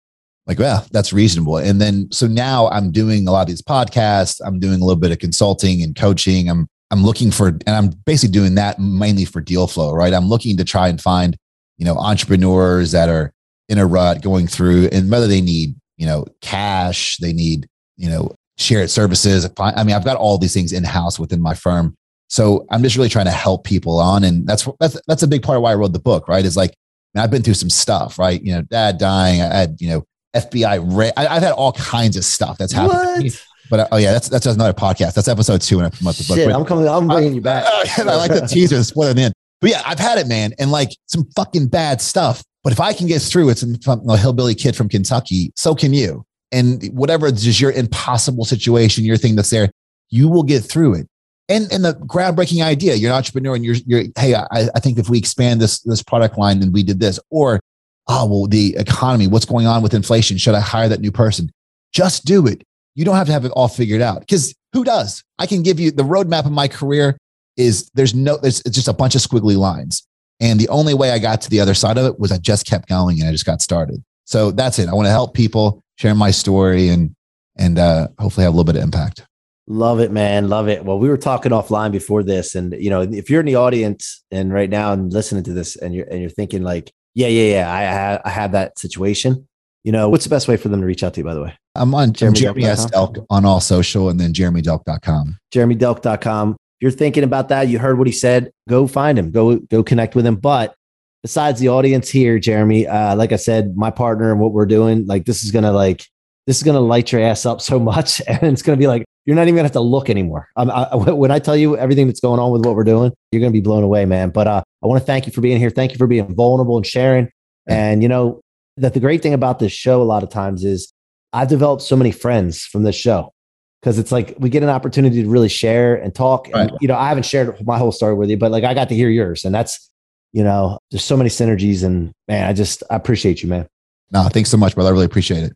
like, 0.47 0.59
well, 0.59 0.87
that's 0.91 1.13
reasonable. 1.13 1.57
And 1.57 1.81
then 1.81 2.09
so 2.13 2.27
now 2.27 2.69
I'm 2.69 2.91
doing 2.91 3.27
a 3.27 3.31
lot 3.31 3.43
of 3.43 3.49
these 3.49 3.63
podcasts. 3.63 4.41
I'm 4.45 4.59
doing 4.61 4.81
a 4.81 4.85
little 4.85 5.01
bit 5.01 5.11
of 5.11 5.19
consulting 5.19 5.83
and 5.83 5.97
coaching. 5.97 6.49
I'm 6.49 6.69
I'm 6.91 7.03
looking 7.03 7.31
for, 7.31 7.49
and 7.49 7.71
I'm 7.71 7.89
basically 8.07 8.33
doing 8.33 8.55
that 8.55 8.79
mainly 8.79 9.25
for 9.25 9.41
deal 9.41 9.67
flow, 9.67 9.93
right? 9.93 10.13
I'm 10.13 10.29
looking 10.29 10.57
to 10.59 10.65
try 10.65 10.89
and 10.89 11.01
find, 11.01 11.37
you 11.77 11.85
know, 11.85 11.97
entrepreneurs 11.97 12.93
that 12.93 13.09
are 13.09 13.33
in 13.69 13.79
a 13.79 13.87
rut 13.87 14.23
going 14.23 14.47
through 14.47 14.89
and 14.93 15.11
whether 15.11 15.27
they 15.27 15.41
need, 15.41 15.75
you 15.97 16.07
know, 16.07 16.25
cash, 16.41 17.17
they 17.17 17.33
need, 17.33 17.67
you 17.97 18.09
know, 18.09 18.33
shared 18.59 18.91
services. 18.91 19.49
I 19.59 19.83
mean, 19.83 19.97
I've 19.97 20.05
got 20.05 20.19
all 20.19 20.39
these 20.39 20.55
things 20.55 20.73
in 20.73 20.85
house 20.85 21.19
within 21.19 21.41
my 21.41 21.55
firm. 21.55 21.97
So 22.29 22.67
I'm 22.71 22.83
just 22.83 22.97
really 22.97 23.09
trying 23.09 23.25
to 23.25 23.33
help 23.33 23.65
people 23.65 23.99
on. 23.99 24.23
And 24.23 24.47
that's, 24.47 24.69
that's, 24.79 25.01
that's 25.09 25.23
a 25.23 25.29
big 25.29 25.43
part 25.43 25.57
of 25.57 25.63
why 25.63 25.73
I 25.73 25.77
wrote 25.77 25.93
the 25.93 25.99
book, 25.99 26.29
right? 26.29 26.45
Is 26.45 26.57
like, 26.57 26.75
I've 27.17 27.31
been 27.31 27.43
through 27.43 27.55
some 27.55 27.71
stuff, 27.71 28.19
right? 28.19 28.41
You 28.43 28.55
know, 28.55 28.63
dad 28.63 28.99
dying. 28.99 29.41
I 29.41 29.47
had, 29.47 29.81
you 29.81 29.89
know, 29.89 30.05
FBI. 30.35 30.85
Ra- 30.85 31.11
I, 31.17 31.35
have 31.35 31.43
had 31.43 31.53
all 31.53 31.73
kinds 31.73 32.17
of 32.17 32.25
stuff 32.25 32.59
that's 32.59 32.73
happened. 32.73 33.25
What? 33.25 33.47
But 33.71 33.81
uh, 33.81 33.89
oh 33.93 33.97
yeah, 33.97 34.13
that's 34.13 34.29
that's 34.29 34.47
another 34.47 34.73
podcast. 34.73 35.15
That's 35.15 35.29
episode 35.29 35.63
two 35.63 35.77
when 35.77 35.87
I 35.87 35.89
promote 35.89 36.17
the 36.17 36.25
book. 36.25 36.37
Shit, 36.37 36.51
I'm 36.53 36.65
coming. 36.65 36.89
I'm 36.89 37.09
bringing 37.09 37.35
you 37.35 37.41
back. 37.41 37.65
I, 37.67 38.03
I 38.03 38.17
like 38.17 38.31
the 38.31 38.47
teaser, 38.47 38.77
and 38.77 38.85
split 38.85 39.17
it 39.17 39.21
in. 39.21 39.33
But 39.61 39.71
yeah, 39.71 39.83
I've 39.87 39.99
had 39.99 40.19
it, 40.19 40.27
man, 40.27 40.53
and 40.59 40.71
like 40.71 40.91
some 41.07 41.25
fucking 41.35 41.69
bad 41.69 42.01
stuff. 42.01 42.43
But 42.63 42.73
if 42.73 42.81
I 42.81 42.93
can 42.93 43.07
get 43.07 43.23
through 43.23 43.51
it, 43.51 43.63
from 43.83 44.09
a 44.09 44.17
hillbilly 44.17 44.55
kid 44.55 44.77
from 44.77 44.89
Kentucky, 44.89 45.53
so 45.57 45.75
can 45.75 45.93
you. 45.93 46.25
And 46.53 46.85
whatever 46.93 47.27
is 47.27 47.43
just 47.43 47.61
your 47.61 47.73
impossible 47.73 48.45
situation, 48.45 49.05
your 49.05 49.17
thing 49.17 49.37
that's 49.37 49.51
there, 49.51 49.71
you 50.09 50.29
will 50.29 50.43
get 50.43 50.61
through 50.61 50.95
it. 50.95 51.09
And 51.49 51.71
and 51.73 51.85
the 51.85 51.95
groundbreaking 51.95 52.63
idea, 52.63 52.95
you're 52.95 53.11
an 53.11 53.17
entrepreneur, 53.17 53.55
and 53.55 53.65
you're 53.65 53.77
you're 53.87 54.05
hey, 54.19 54.35
I, 54.35 54.69
I 54.75 54.81
think 54.81 54.99
if 54.99 55.09
we 55.09 55.19
expand 55.19 55.61
this 55.61 55.81
this 55.81 56.03
product 56.03 56.39
line 56.39 56.63
and 56.63 56.73
we 56.73 56.83
did 56.83 57.01
this, 57.01 57.19
or 57.31 57.61
oh 58.09 58.27
well, 58.27 58.47
the 58.47 58.77
economy, 58.77 59.27
what's 59.27 59.47
going 59.47 59.67
on 59.67 59.83
with 59.83 59.95
inflation? 59.95 60.39
Should 60.39 60.55
I 60.55 60.61
hire 60.61 60.89
that 60.89 61.01
new 61.01 61.13
person? 61.13 61.51
Just 61.93 62.25
do 62.25 62.47
it 62.47 62.65
you 62.95 63.05
don't 63.05 63.17
have 63.17 63.27
to 63.27 63.33
have 63.33 63.45
it 63.45 63.53
all 63.53 63.69
figured 63.69 64.01
out 64.01 64.21
because 64.21 64.55
who 64.73 64.85
does? 64.85 65.23
I 65.39 65.47
can 65.47 65.63
give 65.63 65.79
you 65.81 65.91
the 65.91 66.03
roadmap 66.03 66.47
of 66.47 66.53
my 66.53 66.69
career 66.69 67.17
is 67.57 67.91
there's 67.95 68.15
no, 68.15 68.39
it's 68.43 68.63
just 68.63 68.89
a 68.89 68.93
bunch 68.93 69.15
of 69.15 69.21
squiggly 69.21 69.57
lines. 69.57 70.07
And 70.41 70.59
the 70.59 70.69
only 70.69 70.95
way 70.95 71.11
I 71.11 71.19
got 71.19 71.41
to 71.43 71.51
the 71.51 71.61
other 71.61 71.75
side 71.75 71.99
of 71.99 72.07
it 72.07 72.19
was 72.19 72.33
I 72.33 72.39
just 72.39 72.67
kept 72.67 72.89
going 72.89 73.21
and 73.21 73.29
I 73.29 73.33
just 73.33 73.47
got 73.47 73.63
started. 73.63 74.03
So 74.25 74.51
that's 74.51 74.79
it. 74.79 74.89
I 74.89 74.95
want 74.95 75.07
to 75.07 75.11
help 75.11 75.35
people 75.35 75.83
share 75.97 76.15
my 76.15 76.31
story 76.31 76.89
and, 76.89 77.15
and 77.57 77.79
uh, 77.79 78.09
hopefully 78.19 78.45
have 78.45 78.53
a 78.53 78.57
little 78.57 78.65
bit 78.65 78.77
of 78.77 78.83
impact. 78.83 79.25
Love 79.67 80.01
it, 80.01 80.11
man. 80.11 80.49
Love 80.49 80.69
it. 80.69 80.85
Well, 80.85 80.99
we 80.99 81.09
were 81.09 81.17
talking 81.17 81.53
offline 81.53 81.91
before 81.91 82.23
this, 82.23 82.55
and 82.55 82.75
you 82.75 82.91
know, 82.91 83.01
if 83.01 83.31
you're 83.31 83.41
in 83.41 83.47
the 83.47 83.55
audience 83.55 84.23
and 84.31 84.53
right 84.53 84.69
now 84.69 84.93
and 84.93 85.11
listening 85.11 85.43
to 85.45 85.55
this, 85.55 85.75
and 85.77 85.95
you're 85.95 86.05
and 86.11 86.21
you're 86.21 86.29
thinking 86.29 86.63
like, 86.63 86.93
yeah, 87.15 87.29
yeah, 87.29 87.55
yeah, 87.55 87.73
I 87.73 87.83
have 87.83 88.21
I 88.25 88.31
have 88.31 88.53
that 88.53 88.79
situation. 88.79 89.47
You 89.85 89.93
know, 89.93 90.09
what's 90.09 90.25
the 90.25 90.31
best 90.31 90.49
way 90.49 90.57
for 90.57 90.69
them 90.69 90.81
to 90.81 90.87
reach 90.87 91.03
out 91.03 91.15
to 91.15 91.21
you? 91.21 91.25
By 91.25 91.35
the 91.35 91.43
way, 91.43 91.59
I'm 91.75 91.95
on 91.95 92.13
Jeremy, 92.13 92.39
Jeremy 92.39 92.65
S. 92.65 92.87
Delk 92.87 93.25
on 93.31 93.45
all 93.45 93.61
social 93.61 94.09
and 94.09 94.19
then 94.19 94.33
jeremydelk.com. 94.33 95.39
Jeremydelk.com. 95.53 96.51
If 96.53 96.57
you're 96.81 96.91
thinking 96.91 97.25
about 97.25 97.49
that, 97.51 97.69
you 97.69 97.79
heard 97.79 97.99
what 97.99 98.07
he 98.07 98.13
said, 98.13 98.51
go 98.69 98.87
find 98.87 99.19
him, 99.19 99.31
go, 99.31 99.57
go 99.59 99.83
connect 99.83 100.15
with 100.15 100.27
him. 100.27 100.37
But 100.37 100.75
besides 101.23 101.61
the 101.61 101.69
audience 101.69 102.09
here, 102.09 102.39
Jeremy, 102.39 102.87
uh, 102.87 103.15
like 103.17 103.33
I 103.33 103.37
said, 103.37 103.77
my 103.77 103.91
partner 103.91 104.31
and 104.31 104.41
what 104.41 104.53
we're 104.53 104.67
doing, 104.67 105.07
like 105.07 105.25
this 105.25 105.45
is 105.45 105.51
going 105.51 105.65
to 105.65 105.73
like, 105.73 106.07
this 106.47 106.57
is 106.57 106.63
going 106.63 106.75
to 106.75 106.81
light 106.81 107.11
your 107.13 107.21
ass 107.21 107.47
up 107.47 107.61
so 107.61 107.79
much. 107.79 108.21
And 108.29 108.43
it's 108.45 108.63
going 108.63 108.77
to 108.77 108.81
be 108.81 108.87
like, 108.87 109.05
you're 109.25 109.37
not 109.37 109.43
even 109.43 109.55
going 109.55 109.63
to 109.65 109.69
have 109.69 109.73
to 109.73 109.81
look 109.81 110.11
anymore. 110.11 110.49
Um, 110.57 110.71
I, 110.71 110.95
when 110.97 111.31
I 111.31 111.39
tell 111.39 111.57
you 111.57 111.77
everything 111.77 112.07
that's 112.07 112.21
going 112.21 112.41
on 112.41 112.51
with 112.51 112.65
what 112.65 112.75
we're 112.75 112.85
doing, 112.85 113.13
you're 113.33 113.41
going 113.41 113.53
to 113.53 113.57
be 113.57 113.63
blown 113.63 113.83
away, 113.83 114.05
man. 114.05 114.31
But 114.31 114.47
uh, 114.47 114.63
I 114.83 114.87
want 114.87 115.01
to 115.01 115.07
thank 115.07 115.27
you 115.27 115.33
for 115.33 115.41
being 115.41 115.59
here. 115.59 115.71
Thank 115.71 115.93
you 115.93 115.99
for 115.99 116.07
being 116.07 116.35
vulnerable 116.35 116.77
and 116.77 116.87
sharing. 116.87 117.31
And, 117.67 118.03
you 118.03 118.09
know, 118.09 118.41
that 118.77 118.95
the 118.95 119.01
great 119.01 119.23
thing 119.23 119.33
about 119.33 119.59
this 119.59 119.73
show 119.73 120.03
a 120.03 120.05
lot 120.05 120.23
of 120.23 120.29
times 120.29 120.65
is 120.65 120.93
I've 121.33 121.49
developed 121.49 121.83
so 121.83 121.97
many 121.97 122.11
friends 122.11 122.63
from 122.63 122.83
this 122.83 122.97
show 122.97 123.33
because 123.81 123.99
it's 123.99 124.13
like 124.13 124.35
we 124.39 124.51
get 124.51 124.63
an 124.63 124.69
opportunity 124.69 125.23
to 125.23 125.29
really 125.29 125.49
share 125.49 125.95
and 125.95 126.15
talk. 126.15 126.49
Right. 126.53 126.69
And, 126.69 126.79
you 126.81 126.89
know, 126.89 126.97
I 126.97 127.09
haven't 127.09 127.25
shared 127.25 127.57
my 127.67 127.79
whole 127.79 127.93
story 127.93 128.15
with 128.15 128.31
you, 128.31 128.37
but 128.37 128.51
like 128.51 128.65
I 128.65 128.75
got 128.75 128.89
to 128.91 128.95
hear 128.95 129.09
yours. 129.09 129.45
And 129.45 129.55
that's, 129.55 129.91
you 130.33 130.43
know, 130.43 130.79
there's 130.91 131.05
so 131.05 131.17
many 131.17 131.31
synergies. 131.31 131.85
And 131.85 132.13
man, 132.29 132.49
I 132.49 132.53
just, 132.53 132.83
I 132.91 132.97
appreciate 132.97 133.43
you, 133.43 133.49
man. 133.49 133.67
No, 134.13 134.29
thanks 134.29 134.51
so 134.51 134.57
much, 134.57 134.75
brother. 134.75 134.91
I 134.91 134.93
really 134.93 135.07
appreciate 135.07 135.45
it. 135.45 135.55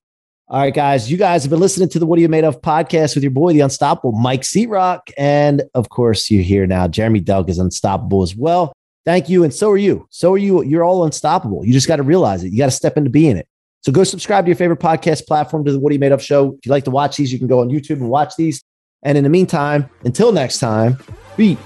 All 0.50 0.58
right, 0.58 0.72
guys, 0.72 1.10
you 1.10 1.18
guys 1.18 1.42
have 1.42 1.50
been 1.50 1.60
listening 1.60 1.90
to 1.90 1.98
the 1.98 2.06
What 2.06 2.18
Are 2.18 2.22
You 2.22 2.28
Made 2.30 2.44
Of 2.44 2.62
podcast 2.62 3.14
with 3.14 3.22
your 3.22 3.30
boy, 3.30 3.52
the 3.52 3.60
unstoppable 3.60 4.12
Mike 4.12 4.46
C. 4.46 4.64
Rock. 4.64 5.10
And 5.18 5.64
of 5.74 5.90
course, 5.90 6.30
you're 6.30 6.42
here 6.42 6.66
now 6.66 6.88
Jeremy 6.88 7.20
Delk 7.20 7.50
is 7.50 7.58
unstoppable 7.58 8.22
as 8.22 8.34
well. 8.34 8.72
Thank 9.04 9.28
you. 9.28 9.44
And 9.44 9.52
so 9.52 9.70
are 9.70 9.76
you. 9.76 10.06
So 10.08 10.32
are 10.32 10.38
you. 10.38 10.62
You're 10.62 10.84
all 10.84 11.04
unstoppable. 11.04 11.66
You 11.66 11.74
just 11.74 11.86
got 11.86 11.96
to 11.96 12.02
realize 12.02 12.44
it. 12.44 12.52
You 12.52 12.56
got 12.56 12.64
to 12.64 12.70
step 12.70 12.96
into 12.96 13.10
being 13.10 13.36
it. 13.36 13.46
So 13.82 13.92
go 13.92 14.04
subscribe 14.04 14.46
to 14.46 14.48
your 14.48 14.56
favorite 14.56 14.80
podcast 14.80 15.26
platform 15.26 15.66
to 15.66 15.72
the 15.72 15.78
What 15.78 15.90
Are 15.90 15.92
You 15.92 15.98
Made 15.98 16.12
Of 16.12 16.22
show. 16.22 16.54
If 16.54 16.64
you 16.64 16.72
like 16.72 16.84
to 16.84 16.90
watch 16.90 17.18
these, 17.18 17.30
you 17.30 17.38
can 17.38 17.46
go 17.46 17.60
on 17.60 17.68
YouTube 17.68 17.96
and 17.96 18.08
watch 18.08 18.34
these. 18.36 18.62
And 19.02 19.18
in 19.18 19.24
the 19.24 19.30
meantime, 19.30 19.90
until 20.06 20.32
next 20.32 20.60
time, 20.60 20.96
be 21.36 21.58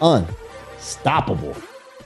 unstoppable. 0.00 1.52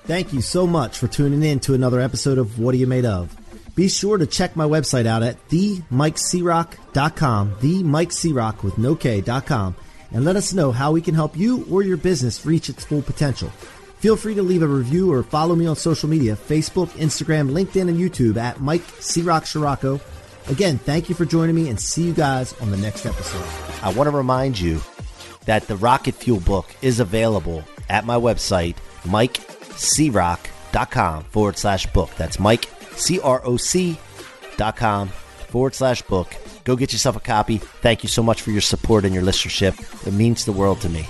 Thank 0.06 0.32
you 0.32 0.40
so 0.40 0.66
much 0.66 0.98
for 0.98 1.06
tuning 1.06 1.44
in 1.44 1.60
to 1.60 1.74
another 1.74 2.00
episode 2.00 2.38
of 2.38 2.58
What 2.58 2.74
Are 2.74 2.78
You 2.78 2.88
Made 2.88 3.04
Of? 3.04 3.43
Be 3.74 3.88
sure 3.88 4.18
to 4.18 4.26
check 4.26 4.54
my 4.54 4.64
website 4.64 5.06
out 5.06 5.22
at 5.22 5.48
themikecroc.com, 5.48 7.54
themikecroc 7.56 8.62
with 8.62 8.78
no 8.78 8.94
K.com, 8.94 9.74
and 10.12 10.24
let 10.24 10.36
us 10.36 10.52
know 10.52 10.70
how 10.70 10.92
we 10.92 11.00
can 11.00 11.14
help 11.14 11.36
you 11.36 11.66
or 11.70 11.82
your 11.82 11.96
business 11.96 12.46
reach 12.46 12.68
its 12.68 12.84
full 12.84 13.02
potential. 13.02 13.48
Feel 13.98 14.16
free 14.16 14.34
to 14.34 14.42
leave 14.42 14.62
a 14.62 14.68
review 14.68 15.10
or 15.10 15.22
follow 15.22 15.56
me 15.56 15.66
on 15.66 15.76
social 15.76 16.08
media 16.08 16.36
Facebook, 16.36 16.88
Instagram, 16.90 17.50
LinkedIn, 17.50 17.88
and 17.88 17.98
YouTube 17.98 18.36
at 18.36 18.60
Mike 18.60 18.82
C. 19.00 19.22
Rock 19.22 19.44
Ciorrocco. 19.44 20.00
Again, 20.50 20.76
thank 20.78 21.08
you 21.08 21.14
for 21.14 21.24
joining 21.24 21.54
me 21.54 21.70
and 21.70 21.80
see 21.80 22.02
you 22.02 22.12
guys 22.12 22.52
on 22.60 22.70
the 22.70 22.76
next 22.76 23.06
episode. 23.06 23.46
I 23.82 23.90
want 23.94 24.10
to 24.10 24.16
remind 24.16 24.60
you 24.60 24.80
that 25.46 25.66
the 25.68 25.76
Rocket 25.76 26.14
Fuel 26.16 26.40
book 26.40 26.66
is 26.82 27.00
available 27.00 27.64
at 27.88 28.04
my 28.04 28.16
website, 28.16 28.76
mikecroc.com 29.04 31.24
forward 31.24 31.56
slash 31.56 31.86
book. 31.86 32.10
That's 32.16 32.38
Mike, 32.38 32.66
C 32.96 33.20
R 33.20 33.40
O 33.44 33.56
C 33.56 33.98
dot 34.56 34.76
com 34.76 35.08
forward 35.08 35.74
slash 35.74 36.02
book. 36.02 36.34
Go 36.64 36.76
get 36.76 36.92
yourself 36.92 37.16
a 37.16 37.20
copy. 37.20 37.58
Thank 37.58 38.02
you 38.02 38.08
so 38.08 38.22
much 38.22 38.42
for 38.42 38.50
your 38.50 38.60
support 38.60 39.04
and 39.04 39.14
your 39.14 39.22
listenership. 39.22 40.06
It 40.06 40.12
means 40.12 40.44
the 40.44 40.52
world 40.52 40.80
to 40.80 40.88
me. 40.88 41.06